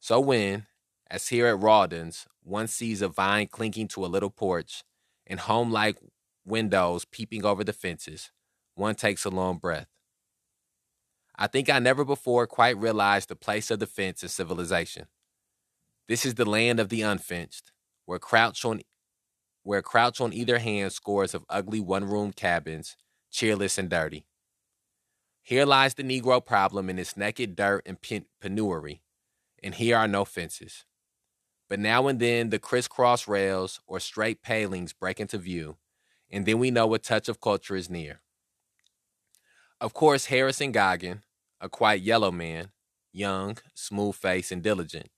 So 0.00 0.20
when, 0.20 0.68
as 1.10 1.28
here 1.28 1.46
at 1.46 1.58
Rawdon's, 1.58 2.26
one 2.42 2.68
sees 2.68 3.02
a 3.02 3.08
vine 3.08 3.46
clinking 3.46 3.88
to 3.88 4.04
a 4.04 4.08
little 4.08 4.30
porch 4.30 4.84
and 5.26 5.40
home 5.40 5.70
like 5.70 5.96
windows 6.44 7.04
peeping 7.04 7.44
over 7.44 7.64
the 7.64 7.72
fences, 7.72 8.30
one 8.74 8.94
takes 8.94 9.24
a 9.24 9.30
long 9.30 9.58
breath. 9.58 9.88
I 11.36 11.46
think 11.46 11.70
I 11.70 11.78
never 11.78 12.04
before 12.04 12.46
quite 12.46 12.76
realized 12.76 13.28
the 13.28 13.36
place 13.36 13.70
of 13.70 13.78
the 13.78 13.86
fence 13.86 14.22
in 14.22 14.28
civilization. 14.28 15.06
This 16.08 16.26
is 16.26 16.34
the 16.34 16.48
land 16.48 16.80
of 16.80 16.88
the 16.88 17.02
unfenced, 17.02 17.70
where 18.06 18.18
crouch 18.18 18.64
on 18.64 18.80
where 19.62 19.82
crouch 19.82 20.20
on 20.20 20.32
either 20.32 20.58
hand 20.58 20.92
scores 20.92 21.34
of 21.34 21.44
ugly 21.50 21.78
one-room 21.78 22.32
cabins, 22.32 22.96
cheerless 23.30 23.76
and 23.76 23.90
dirty. 23.90 24.26
Here 25.42 25.66
lies 25.66 25.94
the 25.94 26.02
Negro 26.02 26.44
problem 26.44 26.88
in 26.88 26.98
its 26.98 27.18
naked 27.18 27.54
dirt 27.54 27.82
and 27.84 27.98
penury, 28.00 29.02
and 29.62 29.74
here 29.74 29.96
are 29.96 30.08
no 30.08 30.24
fences 30.24 30.86
but 31.68 31.78
now 31.78 32.08
and 32.08 32.20
then 32.20 32.50
the 32.50 32.58
crisscross 32.58 33.28
rails 33.28 33.80
or 33.86 34.00
straight 34.00 34.42
palings 34.42 34.92
break 34.92 35.20
into 35.20 35.38
view, 35.38 35.76
and 36.30 36.46
then 36.46 36.58
we 36.58 36.70
know 36.70 36.92
a 36.94 36.98
touch 36.98 37.28
of 37.28 37.40
culture 37.40 37.76
is 37.76 37.90
near. 37.90 38.20
Of 39.80 39.94
course, 39.94 40.26
Harrison 40.26 40.72
Goggin, 40.72 41.22
a 41.60 41.68
quite 41.68 42.00
yellow 42.00 42.30
man, 42.30 42.70
young, 43.12 43.58
smooth 43.74 44.14
faced, 44.14 44.50
and 44.50 44.62
diligent. 44.62 45.10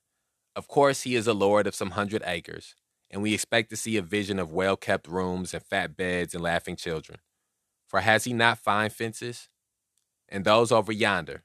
Of 0.56 0.68
course, 0.68 1.02
he 1.02 1.14
is 1.14 1.26
a 1.26 1.34
lord 1.34 1.66
of 1.66 1.74
some 1.74 1.90
hundred 1.90 2.22
acres, 2.26 2.74
and 3.10 3.22
we 3.22 3.34
expect 3.34 3.70
to 3.70 3.76
see 3.76 3.96
a 3.96 4.02
vision 4.02 4.38
of 4.38 4.52
well 4.52 4.76
kept 4.76 5.06
rooms 5.08 5.54
and 5.54 5.62
fat 5.62 5.96
beds 5.96 6.34
and 6.34 6.42
laughing 6.42 6.76
children. 6.76 7.18
For 7.86 8.00
has 8.00 8.24
he 8.24 8.32
not 8.32 8.58
fine 8.58 8.90
fences? 8.90 9.48
And 10.28 10.44
those 10.44 10.70
over 10.70 10.92
yonder, 10.92 11.42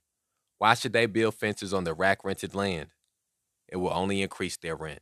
why 0.57 0.73
should 0.73 0.93
they 0.93 1.05
build 1.05 1.35
fences 1.35 1.73
on 1.73 1.83
the 1.83 1.93
rack 1.93 2.23
rented 2.23 2.55
land? 2.55 2.89
It 3.67 3.77
will 3.77 3.93
only 3.93 4.21
increase 4.21 4.57
their 4.57 4.75
rent. 4.75 5.01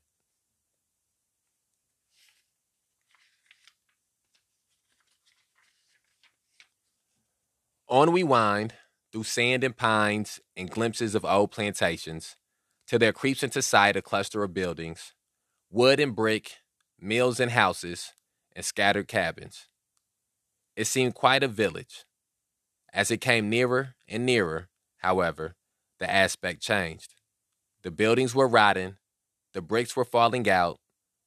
On 7.88 8.12
we 8.12 8.24
wind 8.24 8.74
through 9.12 9.24
sand 9.24 9.64
and 9.64 9.78
pines 9.78 10.40
and 10.58 10.70
glimpses 10.70 11.14
of 11.14 11.24
old 11.24 11.52
plantations 11.52 12.36
till 12.88 12.98
there 12.98 13.14
creeps 13.14 13.44
into 13.44 13.62
sight 13.62 13.96
a 13.96 14.02
cluster 14.02 14.44
of 14.44 14.54
buildings, 14.54 15.14
wood 15.70 16.00
and 16.00 16.16
brick, 16.16 16.54
mills 17.00 17.40
and 17.40 17.52
houses, 17.52 18.14
and 18.56 18.66
scattered 18.66 19.08
cabins. 19.08 19.68
It 20.76 20.86
seemed 20.86 21.14
quite 21.14 21.44
a 21.44 21.48
village. 21.48 22.06
As 22.92 23.12
it 23.12 23.22
came 23.22 23.50
nearer 23.50 23.96
and 24.08 24.26
nearer, 24.26 24.70
however, 24.98 25.56
the 26.00 26.10
aspect 26.10 26.62
changed. 26.62 27.14
The 27.84 27.92
buildings 27.92 28.34
were 28.34 28.48
rotting, 28.48 28.96
the 29.54 29.62
bricks 29.62 29.96
were 29.96 30.06
falling 30.06 30.50
out, 30.50 30.80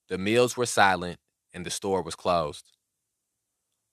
the 0.09 0.17
mills 0.17 0.57
were 0.57 0.67
silent, 0.67 1.19
and 1.53 1.67
the 1.67 1.71
store 1.71 2.01
was 2.01 2.15
closed. 2.15 2.73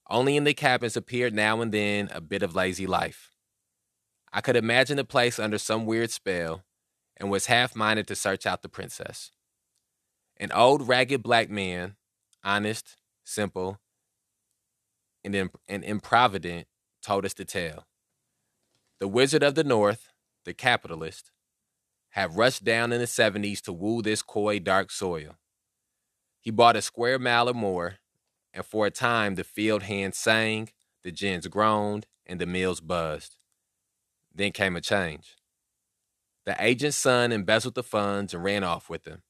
Only 0.09 0.37
in 0.37 0.45
the 0.45 0.53
cabins 0.53 0.95
appeared 0.95 1.33
now 1.33 1.59
and 1.61 1.73
then 1.73 2.09
a 2.13 2.21
bit 2.21 2.41
of 2.41 2.55
lazy 2.55 2.87
life. 2.87 3.31
I 4.31 4.41
could 4.41 4.55
imagine 4.55 4.97
the 4.97 5.03
place 5.03 5.39
under 5.39 5.57
some 5.57 5.85
weird 5.85 6.09
spell 6.11 6.63
and 7.17 7.29
was 7.29 7.47
half 7.47 7.75
minded 7.75 8.07
to 8.07 8.15
search 8.15 8.45
out 8.45 8.61
the 8.61 8.69
princess. 8.69 9.31
An 10.37 10.51
old, 10.51 10.87
ragged 10.87 11.21
black 11.21 11.49
man, 11.49 11.95
honest, 12.43 12.97
simple, 13.23 13.79
and, 15.23 15.35
imp- 15.35 15.59
and 15.67 15.83
improvident, 15.83 16.67
told 17.01 17.25
us 17.25 17.33
the 17.33 17.45
tale. 17.45 17.85
The 18.99 19.07
Wizard 19.07 19.43
of 19.43 19.55
the 19.55 19.63
North, 19.63 20.09
the 20.45 20.53
capitalist, 20.53 21.31
had 22.13 22.35
rushed 22.35 22.63
down 22.63 22.91
in 22.91 22.99
the 22.99 23.05
70s 23.05 23.61
to 23.61 23.73
woo 23.73 24.01
this 24.01 24.21
coy, 24.21 24.59
dark 24.59 24.89
soil. 24.91 25.37
He 26.39 26.51
bought 26.51 26.75
a 26.75 26.81
square 26.81 27.19
mile 27.19 27.49
or 27.49 27.53
more 27.53 27.95
and 28.53 28.65
for 28.65 28.85
a 28.85 28.91
time 28.91 29.35
the 29.35 29.43
field 29.43 29.83
hands 29.83 30.17
sang, 30.17 30.69
the 31.03 31.11
gins 31.11 31.47
groaned, 31.47 32.05
and 32.25 32.39
the 32.39 32.45
mills 32.45 32.79
buzzed. 32.79 33.37
Then 34.33 34.51
came 34.51 34.75
a 34.75 34.81
change. 34.81 35.37
The 36.45 36.55
agent's 36.59 36.97
son 36.97 37.31
embezzled 37.31 37.75
the 37.75 37.83
funds 37.83 38.33
and 38.33 38.43
ran 38.43 38.63
off 38.63 38.89
with 38.89 39.03
them. 39.03 39.23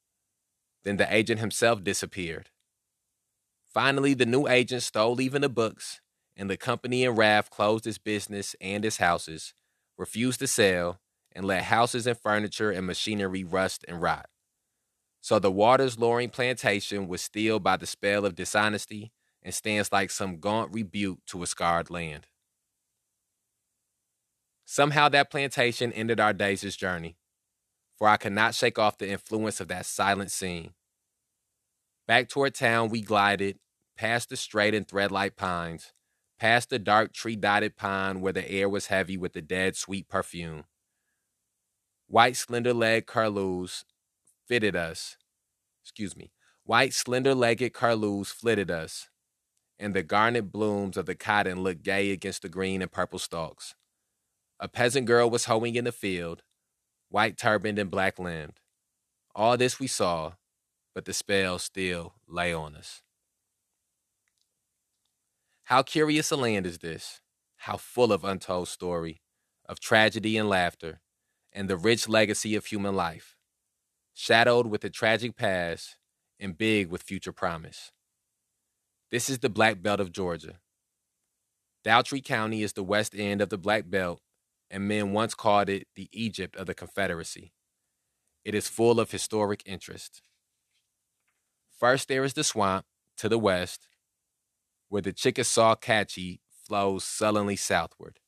Then 0.84 0.98
the 0.98 1.14
agent 1.14 1.40
himself 1.40 1.84
disappeared. 1.84 2.50
Finally, 3.66 4.14
the 4.14 4.26
new 4.26 4.48
agent 4.48 4.84
stole 4.84 5.22
even 5.22 5.42
the 5.42 5.50
books, 5.50 6.02
and 6.36 6.50
the 6.50 6.58
company 6.58 7.04
in 7.04 7.16
Raft 7.16 7.52
closed 7.52 7.88
its 7.88 7.98
business 7.98 8.56
and 8.60 8.84
its 8.84 8.98
houses, 8.98 9.54
refused 9.98 10.40
to 10.40 10.48
sell, 10.48 11.00
and 11.36 11.46
let 11.46 11.64
houses 11.64 12.08
and 12.08 12.18
furniture 12.18 12.72
and 12.72 12.88
machinery 12.88 13.44
rust 13.44 13.86
and 13.88 14.02
rot. 14.02 14.28
So 15.22 15.40
the 15.40 15.52
Waters 15.52 15.98
Loring 15.98 16.30
plantation 16.30 17.08
was 17.08 17.22
stilled 17.22 17.64
by 17.64 17.78
the 17.78 17.86
spell 17.86 18.26
of 18.26 18.36
dishonesty 18.36 19.12
and 19.42 19.54
stands 19.54 19.92
like 19.92 20.12
some 20.12 20.38
gaunt 20.38 20.74
rebuke 20.74 21.20
to 21.28 21.44
a 21.44 21.48
scarred 21.48 21.90
land. 21.90 22.28
Somehow 24.66 25.10
that 25.10 25.30
plantation 25.30 25.92
ended 25.94 26.20
our 26.20 26.34
days' 26.34 26.76
journey, 26.76 27.18
for 27.98 28.08
I 28.08 28.18
could 28.18 28.34
not 28.34 28.56
shake 28.56 28.80
off 28.80 28.98
the 28.98 29.10
influence 29.10 29.60
of 29.60 29.68
that 29.68 29.86
silent 29.86 30.32
scene. 30.32 30.72
Back 32.08 32.28
toward 32.28 32.56
town 32.56 32.90
we 32.90 33.02
glided, 33.02 33.60
past 33.96 34.30
the 34.30 34.36
straight 34.36 34.74
and 34.74 34.88
threadlike 34.88 35.36
pines, 35.36 35.94
past 36.40 36.70
the 36.70 36.80
dark 36.80 37.14
tree 37.14 37.36
dotted 37.36 37.78
pine 37.78 38.20
where 38.20 38.34
the 38.34 38.50
air 38.50 38.68
was 38.68 38.88
heavy 38.88 39.16
with 39.16 39.34
the 39.34 39.42
dead 39.42 39.76
sweet 39.76 40.10
perfume. 40.10 40.66
White 42.14 42.36
slender 42.36 42.76
legged 42.76 43.08
curlews 43.08 43.86
fitted 44.48 44.76
us. 44.76 45.18
Excuse 45.82 46.16
me. 46.16 46.32
White, 46.64 46.94
slender 46.94 47.34
legged 47.34 47.74
curlews 47.74 48.30
flitted 48.30 48.70
us, 48.70 49.10
and 49.80 49.96
the 49.96 50.04
garnet 50.04 50.52
blooms 50.52 50.96
of 50.96 51.08
the 51.08 51.16
cotton 51.16 51.64
looked 51.64 51.82
gay 51.82 52.12
against 52.12 52.44
the 52.44 52.50
green 52.50 52.84
and 52.84 52.92
purple 52.92 53.18
stalks. 53.18 53.74
A 54.60 54.68
peasant 54.68 55.08
girl 55.08 55.28
was 55.28 55.46
hoeing 55.46 55.74
in 55.74 55.86
the 55.86 55.92
field, 55.92 56.44
white 57.10 57.36
turbaned 57.36 57.80
and 57.80 57.90
black 57.90 58.20
limbed. 58.20 58.60
All 59.34 59.58
this 59.58 59.80
we 59.80 59.88
saw, 59.88 60.34
but 60.94 61.06
the 61.06 61.14
spell 61.14 61.58
still 61.58 62.14
lay 62.28 62.54
on 62.54 62.76
us. 62.76 63.02
How 65.64 65.82
curious 65.82 66.30
a 66.30 66.36
land 66.36 66.68
is 66.68 66.78
this, 66.78 67.22
how 67.56 67.78
full 67.78 68.14
of 68.14 68.24
untold 68.24 68.68
story, 68.68 69.24
of 69.68 69.80
tragedy 69.80 70.38
and 70.38 70.48
laughter, 70.48 71.00
and 71.54 71.70
the 71.70 71.78
rich 71.78 72.10
legacy 72.10 72.56
of 72.56 72.66
human 72.66 72.96
life 72.96 73.36
shadowed 74.14 74.68
with 74.68 74.84
a 74.84 74.90
tragic 74.90 75.36
past 75.36 75.98
and 76.40 76.58
big 76.58 76.90
with 76.90 77.04
future 77.04 77.32
promise. 77.32 77.92
This 79.12 79.30
is 79.30 79.40
the 79.40 79.50
Black 79.50 79.82
Belt 79.82 80.00
of 80.00 80.12
Georgia. 80.12 80.60
Dougherty 81.84 82.22
County 82.22 82.64
is 82.64 82.74
the 82.74 82.84
west 82.84 83.14
end 83.16 83.42
of 83.42 83.50
the 83.50 83.58
Black 83.58 83.90
Belt, 83.90 84.22
and 84.72 84.88
men 84.88 85.14
once 85.14 85.36
called 85.36 85.70
it 85.70 85.88
the 85.96 86.10
Egypt 86.12 86.56
of 86.56 86.66
the 86.66 86.74
Confederacy. 86.74 87.54
It 88.44 88.56
is 88.56 88.68
full 88.68 89.00
of 89.00 89.12
historic 89.12 89.62
interest. 89.66 90.22
First, 91.78 92.08
there 92.08 92.24
is 92.24 92.34
the 92.34 92.44
swamp 92.44 92.86
to 93.18 93.30
the 93.30 93.40
west, 93.40 93.88
where 94.90 95.02
the 95.02 95.14
Chickasawhatchee 95.14 96.40
flows 96.66 97.04
sullenly 97.04 97.56
southward. 97.56 98.20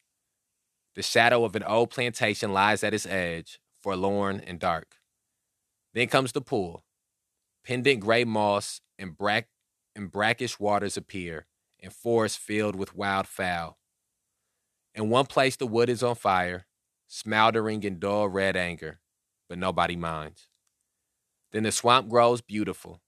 The 0.95 1.03
shadow 1.03 1.43
of 1.43 1.55
an 1.57 1.63
old 1.63 1.89
plantation 1.89 2.53
lies 2.53 2.83
at 2.83 2.93
its 2.93 3.05
edge, 3.05 3.59
forlorn 3.81 4.39
and 4.39 4.59
dark. 4.59 4.95
Then 5.93 6.07
comes 6.07 6.31
the 6.31 6.41
pool. 6.41 6.85
Pendant 7.65 7.99
gray 7.99 8.23
moss 8.23 8.79
and, 8.97 9.17
brack- 9.17 9.49
and 9.95 10.09
brackish 10.09 10.57
waters 10.57 10.95
appear, 10.95 11.47
and 11.81 11.91
forests 11.91 12.37
filled 12.37 12.75
with 12.75 12.95
wild 12.95 13.27
fowl. 13.27 13.77
In 14.93 15.09
one 15.09 15.25
place, 15.25 15.57
the 15.57 15.67
wood 15.67 15.89
is 15.89 16.01
on 16.01 16.15
fire, 16.15 16.65
smoldering 17.07 17.83
in 17.83 17.99
dull 17.99 18.29
red 18.29 18.55
anger, 18.55 19.01
but 19.49 19.57
nobody 19.57 19.97
minds. 19.97 20.47
Then 21.51 21.63
the 21.63 21.71
swamp 21.73 22.07
grows 22.07 22.41
beautiful. 22.41 23.01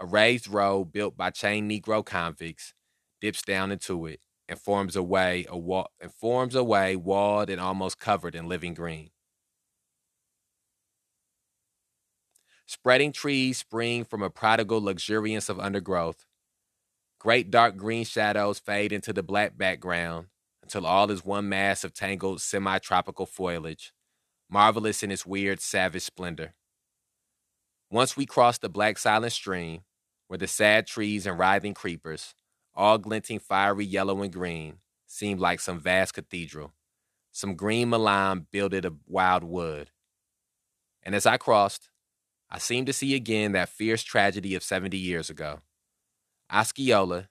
A 0.00 0.06
raised 0.06 0.48
road 0.48 0.92
built 0.92 1.16
by 1.16 1.30
chained 1.30 1.70
Negro 1.70 2.04
convicts 2.04 2.74
dips 3.20 3.42
down 3.42 3.72
into 3.72 4.06
it 4.06 4.20
and 4.48 4.58
forms 4.58 4.96
a 4.96 5.02
way, 5.02 5.44
a 5.48 5.58
wall, 5.58 5.90
and 6.00 6.12
forms 6.12 6.54
a 6.54 6.64
way 6.64 6.96
walled 6.96 7.50
and 7.50 7.60
almost 7.60 7.98
covered 7.98 8.34
in 8.34 8.48
living 8.48 8.74
green. 8.74 9.10
Spreading 12.66 13.12
trees 13.12 13.58
spring 13.58 14.04
from 14.04 14.22
a 14.22 14.30
prodigal 14.30 14.82
luxuriance 14.82 15.48
of 15.48 15.58
undergrowth. 15.58 16.26
Great 17.18 17.50
dark 17.50 17.76
green 17.76 18.04
shadows 18.04 18.58
fade 18.58 18.92
into 18.92 19.12
the 19.12 19.22
black 19.22 19.56
background 19.56 20.26
until 20.62 20.86
all 20.86 21.10
is 21.10 21.24
one 21.24 21.48
mass 21.48 21.82
of 21.82 21.94
tangled 21.94 22.40
semi 22.40 22.78
tropical 22.78 23.26
foliage, 23.26 23.92
marvelous 24.50 25.02
in 25.02 25.10
its 25.10 25.26
weird 25.26 25.60
savage 25.60 26.02
splendor. 26.02 26.54
Once 27.90 28.16
we 28.16 28.26
cross 28.26 28.58
the 28.58 28.68
black 28.68 28.98
silent 28.98 29.32
stream, 29.32 29.80
where 30.26 30.38
the 30.38 30.46
sad 30.46 30.86
trees 30.86 31.26
and 31.26 31.38
writhing 31.38 31.72
creepers, 31.72 32.34
all 32.78 32.96
glinting 32.96 33.40
fiery 33.40 33.84
yellow 33.84 34.22
and 34.22 34.32
green, 34.32 34.76
seemed 35.04 35.40
like 35.40 35.58
some 35.58 35.80
vast 35.80 36.14
cathedral, 36.14 36.72
some 37.32 37.56
green 37.56 37.90
Milan 37.90 38.46
builded 38.52 38.84
of 38.84 38.98
wild 39.04 39.42
wood. 39.42 39.90
And 41.02 41.12
as 41.12 41.26
I 41.26 41.38
crossed, 41.38 41.90
I 42.48 42.58
seemed 42.58 42.86
to 42.86 42.92
see 42.92 43.16
again 43.16 43.50
that 43.52 43.68
fierce 43.68 44.04
tragedy 44.04 44.54
of 44.54 44.62
70 44.62 44.96
years 44.96 45.28
ago. 45.28 45.60
Osceola, 46.52 47.28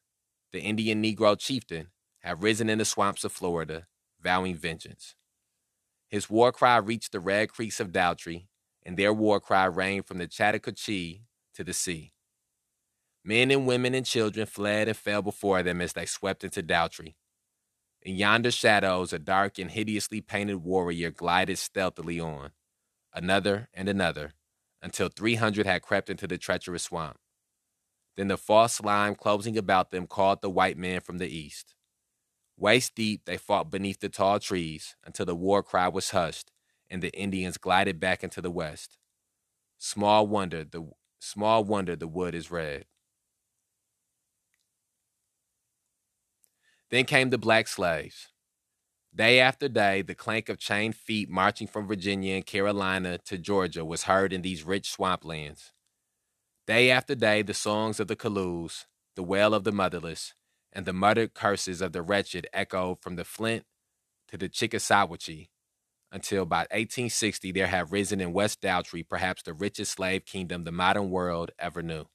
the 0.52 0.60
Indian 0.60 1.02
Negro 1.02 1.40
chieftain, 1.40 1.88
had 2.20 2.44
risen 2.44 2.70
in 2.70 2.78
the 2.78 2.86
swamps 2.86 3.24
of 3.24 3.32
Florida, 3.32 3.88
vowing 4.22 4.56
vengeance. 4.56 5.16
His 6.10 6.30
war 6.30 6.52
cry 6.52 6.76
reached 6.76 7.14
the 7.14 7.22
red 7.22 7.54
creeks 7.54 7.80
of 7.80 7.94
Dougherty, 7.94 8.50
and 8.84 8.98
their 8.98 9.14
war 9.14 9.40
cry 9.40 9.66
rang 9.66 10.04
from 10.04 10.18
the 10.18 10.28
Chattahoochee 10.28 11.24
to 11.54 11.64
the 11.64 11.74
sea. 11.74 12.12
Men 13.28 13.52
and 13.52 13.68
women 13.68 13.94
and 13.94 14.06
children 14.06 14.46
fled 14.46 14.88
and 14.88 14.96
fell 14.96 15.22
before 15.22 15.62
them 15.62 15.82
as 15.82 15.92
they 15.92 16.06
swept 16.06 16.46
into 16.46 16.62
Dougherty. 16.62 17.18
In 18.02 18.16
yonder 18.16 18.52
shadows, 18.52 19.12
a 19.12 19.20
dark 19.20 19.60
and 19.60 19.70
hideously 19.70 20.22
painted 20.22 20.64
warrior 20.64 21.12
glided 21.12 21.58
stealthily 21.58 22.22
on, 22.22 22.52
another 23.14 23.68
and 23.74 23.90
another, 23.90 24.32
until 24.82 25.10
300 25.10 25.66
had 25.66 25.82
crept 25.82 26.10
into 26.10 26.26
the 26.26 26.38
treacherous 26.38 26.84
swamp. 26.84 27.18
Then 28.16 28.30
the 28.30 28.38
false 28.38 28.76
slime 28.76 29.14
closing 29.14 29.58
about 29.58 29.92
them 29.92 30.08
called 30.08 30.42
the 30.42 30.50
white 30.50 30.78
men 30.78 31.02
from 31.02 31.18
the 31.18 31.28
east. 31.28 31.76
Waist 32.56 32.96
deep, 32.96 33.26
they 33.26 33.36
fought 33.36 33.70
beneath 33.70 34.00
the 34.00 34.08
tall 34.08 34.40
trees 34.40 34.96
until 35.04 35.26
the 35.26 35.36
war 35.36 35.62
cry 35.62 35.90
was 35.90 36.12
hushed 36.12 36.54
and 36.90 37.04
the 37.04 37.12
Indians 37.12 37.58
glided 37.58 38.00
back 38.00 38.24
into 38.24 38.40
the 38.40 38.50
West. 38.50 38.98
Small 39.78 40.26
wonder 40.28 40.64
the 40.64 40.90
small 41.20 41.66
wonder 41.66 41.98
the 41.98 42.08
wood 42.08 42.34
is 42.34 42.50
red. 42.50 42.86
Then 46.90 47.06
came 47.06 47.30
the 47.30 47.38
black 47.38 47.68
slaves. 47.68 48.30
Day 49.14 49.40
after 49.40 49.68
day, 49.68 50.04
the 50.04 50.16
clank 50.16 50.48
of 50.48 50.60
chained 50.60 50.96
feet 50.96 51.30
marching 51.30 51.68
from 51.68 51.88
Virginia 51.88 52.36
and 52.36 52.46
Carolina 52.46 53.18
to 53.26 53.38
Georgia 53.38 53.84
was 53.84 54.04
heard 54.04 54.32
in 54.32 54.42
these 54.42 54.64
rich 54.64 54.96
swamplands. 54.96 55.72
Day 56.66 56.92
after 56.92 57.16
day, 57.16 57.42
the 57.42 57.54
songs 57.54 58.00
of 58.00 58.08
the 58.08 58.16
Caloos, 58.16 58.86
the 59.16 59.24
wail 59.24 59.54
of 59.54 59.64
the 59.64 59.72
motherless, 59.72 60.34
and 60.72 60.86
the 60.86 60.94
muttered 60.94 61.34
curses 61.34 61.82
of 61.82 61.94
the 61.94 62.02
wretched 62.02 62.48
echoed 62.54 63.02
from 63.02 63.16
the 63.16 63.26
Flint 63.26 63.66
to 64.28 64.38
the 64.38 64.50
Chickasawhatchee, 64.50 65.48
until 66.12 66.46
by 66.46 66.60
1860 66.72 67.52
there 67.52 67.68
had 67.68 67.92
risen 67.92 68.22
in 68.22 68.34
West 68.34 68.62
Dougherty 68.62 69.04
perhaps 69.04 69.42
the 69.44 69.54
richest 69.54 69.94
slave 69.94 70.26
kingdom 70.26 70.64
the 70.64 70.72
modern 70.72 71.10
world 71.10 71.52
ever 71.58 71.82
knew. 71.82 72.06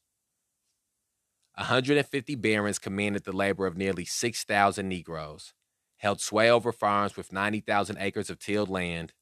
150 1.57 2.35
barons 2.37 2.79
commanded 2.79 3.25
the 3.25 3.33
labor 3.33 3.67
of 3.67 3.77
nearly 3.77 4.05
6,000 4.05 4.89
Negroes, 4.89 5.53
held 5.99 6.21
sway 6.21 6.51
over 6.51 6.73
farms 6.73 7.17
with 7.17 7.33
90,000 7.33 7.99
acres 7.99 8.31
of 8.31 8.39
tilled 8.39 8.71
land, 8.71 9.13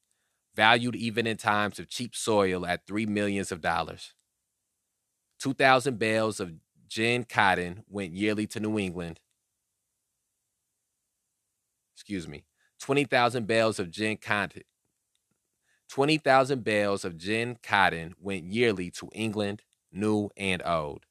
valued 0.55 0.95
even 0.95 1.27
in 1.27 1.35
times 1.35 1.77
of 1.77 1.89
cheap 1.89 2.15
soil 2.15 2.65
at 2.65 2.87
three 2.87 3.05
millions 3.05 3.51
of 3.51 3.61
dollars. 3.61 4.13
2,000 5.39 5.99
bales 5.99 6.39
of 6.39 6.53
gin 6.87 7.25
cotton 7.25 7.83
went 7.89 8.13
yearly 8.13 8.47
to 8.47 8.59
New 8.59 8.79
England. 8.79 9.19
Excuse 11.95 12.27
me. 12.27 12.45
20,000 12.79 13.45
bales 13.45 13.77
of 13.79 13.91
gin 13.91 14.17
cotton. 14.17 14.63
20,000 15.89 16.63
bales 16.63 17.03
of 17.03 17.17
gin 17.17 17.57
cotton 17.61 18.15
went 18.19 18.45
yearly 18.45 18.89
to 18.89 19.09
England, 19.13 19.63
new 19.91 20.29
and 20.37 20.61
old 20.65 21.05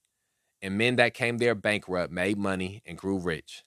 and 0.63 0.79
men 0.79 0.97
that 0.97 1.15
came 1.15 1.39
there 1.39 1.55
bankrupt 1.55 2.13
made 2.13 2.39
money 2.39 2.83
and 2.87 2.99
grew 2.99 3.19
rich. 3.19 3.65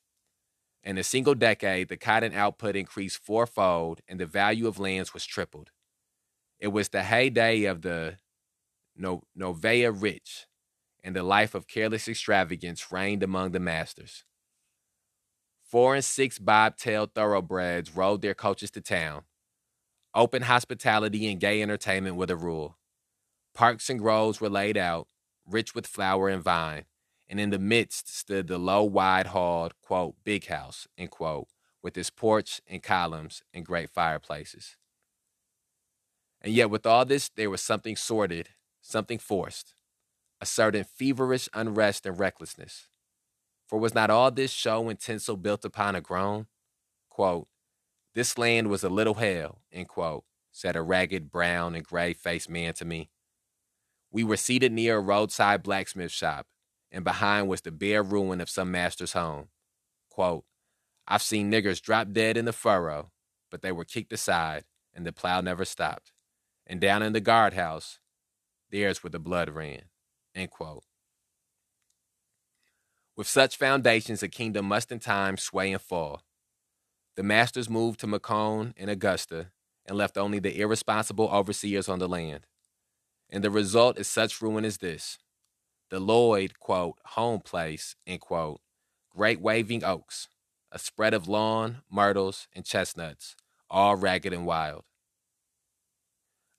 In 0.84 0.98
a 0.98 1.04
single 1.04 1.36
decade, 1.36 1.90
the 1.90 1.98
cotton 1.98 2.34
output 2.34 2.76
increased 2.76 3.24
fourfold 3.24 4.02
and 4.08 4.20
the 4.20 4.26
value 4.26 4.68
of 4.68 4.80
lands 4.80 5.14
was 5.14 5.26
tripled. 5.26 5.72
It 6.60 6.70
was 6.70 6.90
the 6.90 7.04
heyday 7.04 7.64
of 7.66 7.82
the 7.82 8.18
no- 8.96 9.24
Novaya 9.36 9.92
rich, 9.92 10.48
and 11.04 11.16
the 11.16 11.24
life 11.24 11.56
of 11.56 11.68
careless 11.68 12.08
extravagance 12.08 12.92
reigned 12.92 13.24
among 13.24 13.52
the 13.52 13.60
masters. 13.60 14.24
Four 15.64 15.96
and 15.96 16.06
six 16.06 16.40
bobtailed 16.40 17.14
thoroughbreds 17.14 17.96
rode 17.96 18.22
their 18.22 18.36
coaches 18.36 18.72
to 18.72 18.82
town. 18.82 19.24
Open 20.14 20.44
hospitality 20.44 21.32
and 21.32 21.40
gay 21.40 21.62
entertainment 21.62 22.16
were 22.16 22.28
the 22.28 22.36
rule. 22.36 22.78
Parks 23.56 23.90
and 23.90 24.00
groves 24.00 24.40
were 24.40 24.50
laid 24.50 24.78
out, 24.78 25.08
rich 25.46 25.76
with 25.76 25.88
flower 25.88 26.30
and 26.30 26.44
vine, 26.44 26.86
and 27.28 27.40
in 27.40 27.50
the 27.50 27.60
midst 27.60 28.14
stood 28.14 28.48
the 28.48 28.58
low, 28.58 28.84
wide 28.84 29.28
halled, 29.28 29.74
quote, 29.82 30.16
big 30.24 30.48
house, 30.48 30.88
end 30.98 31.12
quote, 31.12 31.48
with 31.82 31.98
its 31.98 32.10
porch 32.10 32.62
and 32.68 32.84
columns 32.84 33.44
and 33.54 33.66
great 33.66 33.90
fireplaces. 33.90 34.78
And 36.42 36.54
yet, 36.54 36.70
with 36.70 36.86
all 36.86 37.06
this, 37.06 37.30
there 37.30 37.50
was 37.50 37.62
something 37.62 37.96
sordid, 37.96 38.50
something 38.82 39.18
forced, 39.18 39.74
a 40.42 40.46
certain 40.46 40.84
feverish 40.84 41.48
unrest 41.54 42.06
and 42.06 42.20
recklessness. 42.20 42.90
For 43.66 43.80
was 43.80 43.96
not 43.96 44.10
all 44.10 44.30
this 44.30 44.52
show 44.52 44.90
and 44.90 45.00
tinsel 45.00 45.38
built 45.38 45.64
upon 45.64 45.96
a 45.96 46.02
groan? 46.02 46.48
Quote, 47.10 47.48
this 48.14 48.38
land 48.38 48.70
was 48.70 48.84
a 48.84 48.90
little 48.90 49.16
hell, 49.16 49.62
end 49.72 49.88
quote, 49.88 50.26
said 50.52 50.76
a 50.76 50.82
ragged, 50.84 51.32
brown, 51.32 51.74
and 51.74 51.84
gray 51.84 52.14
faced 52.14 52.50
man 52.50 52.74
to 52.76 52.86
me. 52.86 53.10
We 54.14 54.24
were 54.24 54.38
seated 54.38 54.72
near 54.72 54.98
a 54.98 55.02
roadside 55.02 55.64
blacksmith 55.64 56.12
shop, 56.12 56.46
and 56.92 57.04
behind 57.04 57.48
was 57.48 57.62
the 57.62 57.72
bare 57.72 58.04
ruin 58.04 58.40
of 58.42 58.50
some 58.50 58.70
master's 58.70 59.14
home. 59.14 59.48
Quote, 60.12 60.46
I've 61.08 61.24
seen 61.24 61.52
niggers 61.52 61.82
drop 61.82 62.14
dead 62.14 62.38
in 62.38 62.46
the 62.46 62.54
furrow, 62.54 63.12
but 63.50 63.64
they 63.64 63.72
were 63.72 63.84
kicked 63.84 64.14
aside, 64.14 64.66
and 64.94 65.04
the 65.04 65.12
plow 65.12 65.42
never 65.42 65.66
stopped. 65.66 66.12
And 66.68 66.80
down 66.80 67.02
in 67.02 67.14
the 67.14 67.20
guardhouse, 67.20 67.98
there's 68.70 69.04
where 69.04 69.10
the 69.10 69.20
blood 69.20 69.50
ran. 69.50 69.86
End 70.36 70.52
quote. 70.52 70.84
With 73.18 73.28
such 73.28 73.58
foundations, 73.58 74.22
a 74.22 74.28
kingdom 74.28 74.68
must 74.68 74.92
in 74.92 75.00
time 75.00 75.38
sway 75.38 75.72
and 75.72 75.82
fall. 75.82 76.22
The 77.16 77.24
masters 77.24 77.68
moved 77.68 78.00
to 78.02 78.08
Macon 78.08 78.76
and 78.78 78.92
Augusta 78.92 79.48
and 79.88 79.98
left 79.98 80.20
only 80.20 80.38
the 80.38 80.60
irresponsible 80.60 81.30
overseers 81.30 81.90
on 81.90 81.98
the 81.98 82.08
land 82.08 82.46
and 83.34 83.44
the 83.44 83.50
result 83.50 83.98
is 83.98 84.08
such 84.08 84.42
ruin 84.44 84.64
as 84.64 84.78
this. 84.78 85.18
The 85.90 86.00
Lloyd, 86.00 86.60
quote, 86.60 87.00
home 87.04 87.42
place, 87.42 87.96
end 88.06 88.22
quote, 88.22 88.62
great 89.10 89.42
waving 89.42 89.84
oaks, 89.84 90.28
a 90.72 90.78
spread 90.78 91.16
of 91.16 91.28
lawn, 91.28 91.82
myrtles, 91.90 92.48
and 92.54 92.64
chestnuts, 92.64 93.36
all 93.72 93.96
ragged 93.96 94.34
and 94.34 94.46
wild. 94.46 94.84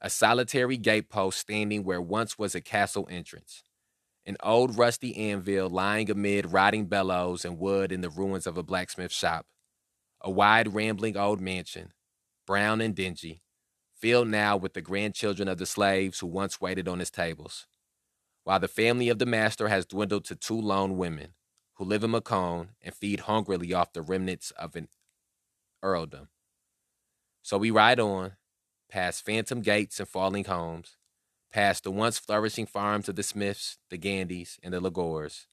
A 0.00 0.10
solitary 0.10 0.76
gatepost 0.76 1.38
standing 1.38 1.84
where 1.84 2.02
once 2.02 2.38
was 2.38 2.56
a 2.56 2.60
castle 2.60 3.06
entrance. 3.08 3.62
An 4.26 4.36
old 4.42 4.76
rusty 4.76 5.16
anvil 5.16 5.70
lying 5.70 6.10
amid 6.10 6.52
rotting 6.52 6.86
bellows 6.86 7.44
and 7.44 7.58
wood 7.58 7.92
in 7.92 8.00
the 8.00 8.10
ruins 8.10 8.48
of 8.48 8.58
a 8.58 8.64
blacksmith 8.64 9.12
shop. 9.12 9.46
A 10.20 10.30
wide, 10.30 10.74
rambling 10.74 11.16
old 11.16 11.40
mansion, 11.40 11.92
brown 12.46 12.80
and 12.80 12.96
dingy, 12.96 13.42
filled 14.04 14.28
now 14.28 14.54
with 14.54 14.74
the 14.74 14.82
grandchildren 14.82 15.48
of 15.48 15.56
the 15.56 15.64
slaves 15.64 16.20
who 16.20 16.26
once 16.26 16.60
waited 16.60 16.86
on 16.86 16.98
his 16.98 17.10
tables, 17.10 17.66
while 18.42 18.60
the 18.60 18.68
family 18.68 19.08
of 19.08 19.18
the 19.18 19.24
master 19.24 19.68
has 19.68 19.86
dwindled 19.86 20.26
to 20.26 20.36
two 20.36 20.60
lone 20.60 20.98
women 20.98 21.28
who 21.76 21.86
live 21.86 22.04
in 22.04 22.10
Macon 22.10 22.68
and 22.82 22.94
feed 22.94 23.20
hungrily 23.20 23.72
off 23.72 23.94
the 23.94 24.02
remnants 24.02 24.50
of 24.58 24.76
an 24.76 24.88
earldom. 25.82 26.28
So 27.40 27.56
we 27.56 27.70
ride 27.70 27.98
on, 27.98 28.32
past 28.90 29.24
phantom 29.24 29.62
gates 29.62 29.98
and 29.98 30.06
falling 30.06 30.44
homes, 30.44 30.98
past 31.50 31.84
the 31.84 31.90
once 31.90 32.18
flourishing 32.18 32.66
farms 32.66 33.08
of 33.08 33.16
the 33.16 33.22
Smiths, 33.22 33.78
the 33.88 33.96
Gandys, 33.96 34.58
and 34.62 34.74
the 34.74 34.80
Lagores, 34.80 35.46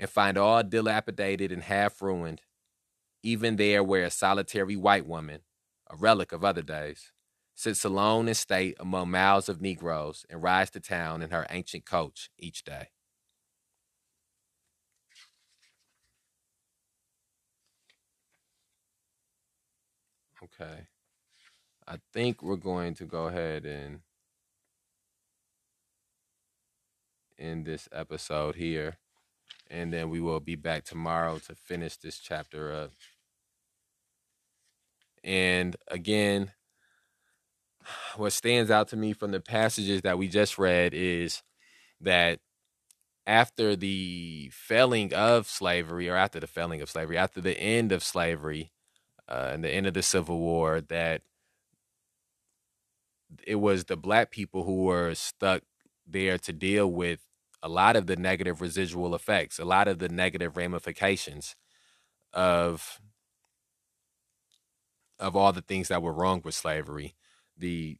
and 0.00 0.10
find 0.10 0.36
all 0.36 0.64
dilapidated 0.64 1.52
and 1.52 1.62
half 1.62 2.02
ruined, 2.02 2.42
even 3.22 3.54
there 3.54 3.84
where 3.84 4.02
a 4.02 4.10
solitary 4.10 4.74
white 4.74 5.06
woman, 5.06 5.42
a 5.88 5.94
relic 5.94 6.32
of 6.32 6.44
other 6.44 6.62
days, 6.62 7.12
sits 7.54 7.84
alone 7.84 8.28
in 8.28 8.34
state 8.34 8.76
among 8.80 9.10
miles 9.10 9.48
of 9.48 9.60
Negroes 9.60 10.26
and 10.28 10.42
rides 10.42 10.70
to 10.72 10.80
town 10.80 11.22
in 11.22 11.30
her 11.30 11.46
ancient 11.50 11.86
coach 11.86 12.30
each 12.38 12.64
day. 12.64 12.88
Okay. 20.42 20.86
I 21.86 21.98
think 22.12 22.42
we're 22.42 22.56
going 22.56 22.94
to 22.94 23.04
go 23.04 23.26
ahead 23.26 23.64
and 23.64 24.00
end 27.38 27.66
this 27.66 27.88
episode 27.92 28.56
here. 28.56 28.96
And 29.70 29.92
then 29.92 30.10
we 30.10 30.20
will 30.20 30.40
be 30.40 30.56
back 30.56 30.84
tomorrow 30.84 31.38
to 31.46 31.54
finish 31.54 31.96
this 31.96 32.18
chapter 32.18 32.72
up. 32.72 32.92
And 35.22 35.76
again, 35.88 36.52
what 38.16 38.32
stands 38.32 38.70
out 38.70 38.88
to 38.88 38.96
me 38.96 39.12
from 39.12 39.32
the 39.32 39.40
passages 39.40 40.02
that 40.02 40.18
we 40.18 40.28
just 40.28 40.58
read 40.58 40.94
is 40.94 41.42
that 42.00 42.40
after 43.26 43.74
the 43.74 44.50
felling 44.52 45.12
of 45.14 45.46
slavery, 45.48 46.08
or 46.08 46.16
after 46.16 46.40
the 46.40 46.46
felling 46.46 46.82
of 46.82 46.90
slavery, 46.90 47.16
after 47.16 47.40
the 47.40 47.58
end 47.58 47.92
of 47.92 48.02
slavery 48.04 48.70
uh, 49.28 49.50
and 49.52 49.64
the 49.64 49.70
end 49.70 49.86
of 49.86 49.94
the 49.94 50.02
Civil 50.02 50.38
War, 50.38 50.80
that 50.80 51.22
it 53.46 53.56
was 53.56 53.84
the 53.84 53.96
black 53.96 54.30
people 54.30 54.64
who 54.64 54.84
were 54.84 55.14
stuck 55.14 55.62
there 56.06 56.38
to 56.38 56.52
deal 56.52 56.90
with 56.90 57.20
a 57.62 57.68
lot 57.68 57.96
of 57.96 58.06
the 58.06 58.16
negative 58.16 58.60
residual 58.60 59.14
effects, 59.14 59.58
a 59.58 59.64
lot 59.64 59.88
of 59.88 59.98
the 59.98 60.08
negative 60.08 60.56
ramifications 60.56 61.56
of 62.32 63.00
of 65.18 65.36
all 65.36 65.52
the 65.52 65.62
things 65.62 65.88
that 65.88 66.02
were 66.02 66.12
wrong 66.12 66.42
with 66.44 66.54
slavery 66.54 67.14
the 67.56 67.96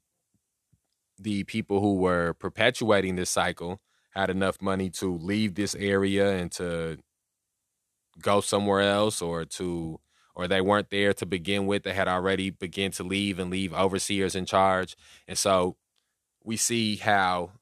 the 1.19 1.45
people 1.45 1.81
who 1.81 1.95
were 1.95 2.35
perpetuating 2.35 3.17
this 3.17 3.31
cycle 3.31 3.81
had 4.11 4.31
enough 4.31 4.61
money 4.61 4.91
to 4.91 5.17
leave 5.17 5.55
this 5.55 5.75
area 5.77 6.37
and 6.37 6.51
to 6.53 6.99
go 8.21 8.41
somewhere 8.41 8.81
else 8.81 9.21
or 9.23 9.45
to 9.45 10.01
or 10.37 10.49
they 10.49 10.61
weren't 10.61 10.91
there 10.91 11.13
to 11.15 11.27
begin 11.27 11.67
with. 11.67 11.85
They 11.85 11.95
had 11.95 12.09
already 12.09 12.51
begun 12.51 12.91
to 12.93 13.05
leave 13.05 13.39
and 13.39 13.51
leave 13.51 13.73
overseers 13.73 14.35
in 14.35 14.47
charge. 14.47 14.97
And 15.29 15.39
so 15.39 15.77
we 16.43 16.57
see 16.57 16.97
how 16.97 17.53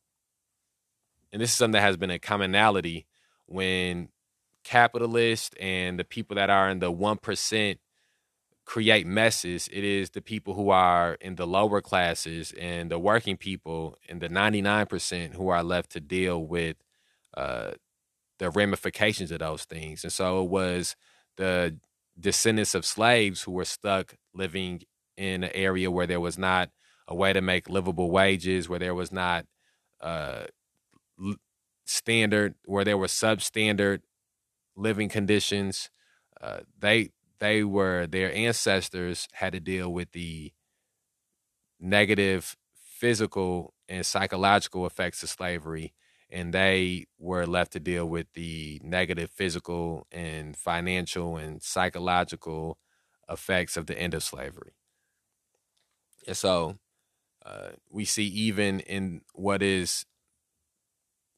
and 1.32 1.40
this 1.40 1.51
is 1.51 1.57
something 1.57 1.72
that 1.72 1.82
has 1.82 1.97
been 1.97 2.11
a 2.11 2.18
commonality 2.18 3.07
when 3.47 4.09
capitalists 4.64 5.51
and 5.61 5.99
the 5.99 6.05
people 6.05 6.36
that 6.36 6.51
are 6.51 6.68
in 6.68 6.78
the 6.78 6.93
1% 6.93 7.78
create 8.72 9.06
messes. 9.06 9.68
It 9.70 9.84
is 9.84 10.08
the 10.08 10.22
people 10.22 10.54
who 10.54 10.70
are 10.70 11.18
in 11.20 11.34
the 11.34 11.46
lower 11.46 11.82
classes 11.82 12.54
and 12.58 12.90
the 12.90 12.98
working 12.98 13.36
people 13.36 13.98
and 14.08 14.18
the 14.18 14.30
99% 14.30 15.34
who 15.34 15.50
are 15.50 15.62
left 15.62 15.90
to 15.90 16.00
deal 16.00 16.42
with 16.42 16.76
uh, 17.36 17.72
the 18.38 18.48
ramifications 18.48 19.30
of 19.30 19.40
those 19.40 19.64
things. 19.64 20.04
And 20.04 20.12
so 20.12 20.42
it 20.42 20.48
was 20.48 20.96
the 21.36 21.76
descendants 22.18 22.74
of 22.74 22.86
slaves 22.86 23.42
who 23.42 23.52
were 23.52 23.66
stuck 23.66 24.16
living 24.32 24.84
in 25.18 25.44
an 25.44 25.50
area 25.52 25.90
where 25.90 26.06
there 26.06 26.18
was 26.18 26.38
not 26.38 26.70
a 27.06 27.14
way 27.14 27.34
to 27.34 27.42
make 27.42 27.68
livable 27.68 28.10
wages, 28.10 28.70
where 28.70 28.78
there 28.78 28.94
was 28.94 29.12
not 29.12 29.44
uh, 30.00 30.44
standard, 31.84 32.54
where 32.64 32.86
there 32.86 32.96
were 32.96 33.06
substandard 33.06 34.00
living 34.76 35.10
conditions. 35.10 35.90
Uh, 36.40 36.60
they 36.78 37.10
they 37.43 37.64
were 37.64 38.07
their 38.07 38.32
ancestors 38.32 39.26
had 39.32 39.53
to 39.53 39.59
deal 39.59 39.93
with 39.93 40.12
the 40.12 40.53
negative 41.80 42.57
physical 42.72 43.74
and 43.88 44.07
psychological 44.07 44.86
effects 44.86 45.24
of 45.24 45.28
slavery 45.28 45.93
and 46.30 46.55
they 46.55 47.05
were 47.18 47.45
left 47.45 47.72
to 47.72 47.80
deal 47.80 48.09
with 48.09 48.28
the 48.34 48.80
negative 48.84 49.28
physical 49.28 50.07
and 50.12 50.57
financial 50.57 51.36
and 51.36 51.61
psychological 51.61 52.78
effects 53.28 53.76
of 53.76 53.86
the 53.86 53.99
end 53.99 54.14
of 54.14 54.22
slavery. 54.22 54.72
And 56.28 56.36
so 56.36 56.78
uh, 57.45 57.70
we 57.90 58.05
see 58.05 58.24
even 58.24 58.78
in 58.80 59.22
what 59.34 59.62
is 59.62 60.07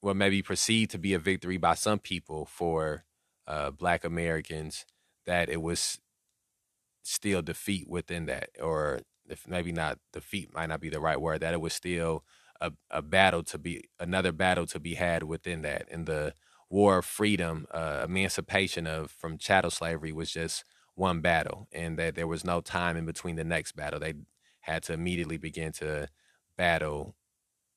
what 0.03 0.17
may 0.17 0.29
be 0.29 0.43
perceived 0.43 0.91
to 0.91 0.99
be 0.99 1.15
a 1.15 1.19
victory 1.19 1.57
by 1.57 1.75
some 1.75 1.99
people 1.99 2.45
for 2.45 3.05
uh, 3.47 3.71
black 3.71 4.05
americans 4.05 4.85
that 5.27 5.49
it 5.49 5.63
was 5.63 5.99
still 7.03 7.43
defeat 7.43 7.89
within 7.89 8.27
that, 8.27 8.51
or 8.61 9.01
if 9.29 9.47
maybe 9.47 9.73
not 9.73 9.99
defeat 10.13 10.53
might 10.55 10.67
not 10.69 10.81
be 10.81 10.89
the 10.89 11.01
right 11.01 11.21
word, 11.21 11.41
that 11.41 11.55
it 11.55 11.61
was 11.61 11.73
still 11.73 12.25
a, 12.61 12.73
a 12.91 13.03
battle 13.03 13.43
to 13.43 13.59
be 13.59 13.85
another 13.99 14.33
battle 14.33 14.67
to 14.67 14.81
be 14.81 14.95
had 14.95 15.23
within 15.23 15.63
that. 15.63 15.87
And 15.91 16.07
the 16.07 16.35
war 16.71 16.99
of 16.99 17.05
freedom, 17.05 17.67
uh, 17.73 18.03
emancipation 18.05 18.87
of 18.87 19.11
from 19.11 19.39
chattel 19.39 19.71
slavery 19.71 20.13
was 20.13 20.31
just 20.31 20.65
one 20.95 21.21
battle, 21.21 21.69
and 21.73 21.99
that 21.99 22.15
there 22.15 22.27
was 22.27 22.45
no 22.45 22.61
time 22.61 22.97
in 22.97 23.05
between 23.05 23.37
the 23.37 23.45
next 23.45 23.77
battle. 23.77 24.01
They 24.01 24.15
had 24.61 24.83
to 24.85 24.93
immediately 24.93 25.37
begin 25.37 25.73
to 25.73 26.09
battle 26.57 27.17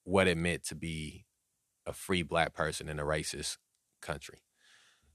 what 0.03 0.27
it 0.27 0.37
meant 0.37 0.63
to 0.65 0.75
be 0.75 1.25
a 1.85 1.93
free 1.93 2.21
black 2.21 2.53
person 2.53 2.87
in 2.87 2.99
a 2.99 3.03
racist 3.03 3.57
country. 4.01 4.43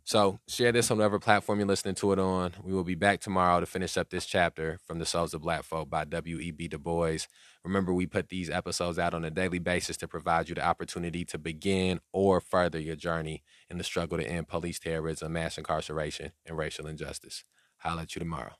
So 0.05 0.41
share 0.49 0.73
this 0.73 0.91
on 0.91 0.99
whatever 0.99 1.21
platform 1.21 1.61
you're 1.61 1.69
listening 1.69 1.95
to 1.97 2.13
it 2.13 2.19
on. 2.19 2.55
We 2.65 2.73
will 2.73 2.83
be 2.83 2.97
back 2.97 3.21
tomorrow 3.21 3.61
to 3.61 3.67
finish 3.67 3.97
up 3.97 4.11
this 4.11 4.27
chapter 4.27 4.79
from 4.85 4.99
The 4.99 5.07
Souls 5.07 5.33
of 5.33 5.43
Black 5.43 5.63
Folk 5.63 5.89
by 5.89 6.05
W.E.B. 6.05 6.69
Du 6.69 6.79
Bois. 6.79 7.19
Remember, 7.65 7.95
we 7.95 8.07
put 8.07 8.29
these 8.29 8.51
episodes 8.51 8.99
out 8.99 9.15
on 9.15 9.25
a 9.25 9.31
daily 9.31 9.61
basis 9.61 9.97
to 9.99 10.09
provide 10.09 10.49
you 10.49 10.57
the 10.57 10.65
opportunity 10.65 11.25
to 11.27 11.39
begin 11.39 12.01
or 12.13 12.41
further 12.41 12.81
your 12.81 12.97
journey 12.97 13.43
in 13.71 13.79
the 13.79 13.85
struggle 13.85 14.19
to 14.19 14.29
end 14.29 14.49
police 14.49 14.81
terrorism, 14.81 15.33
mass 15.33 15.57
incarceration, 15.57 16.33
and 16.45 16.59
racial 16.59 16.89
injustice. 16.89 17.45
I'll 17.85 17.97
let 17.97 18.17
you 18.17 18.21
tomorrow. 18.21 18.55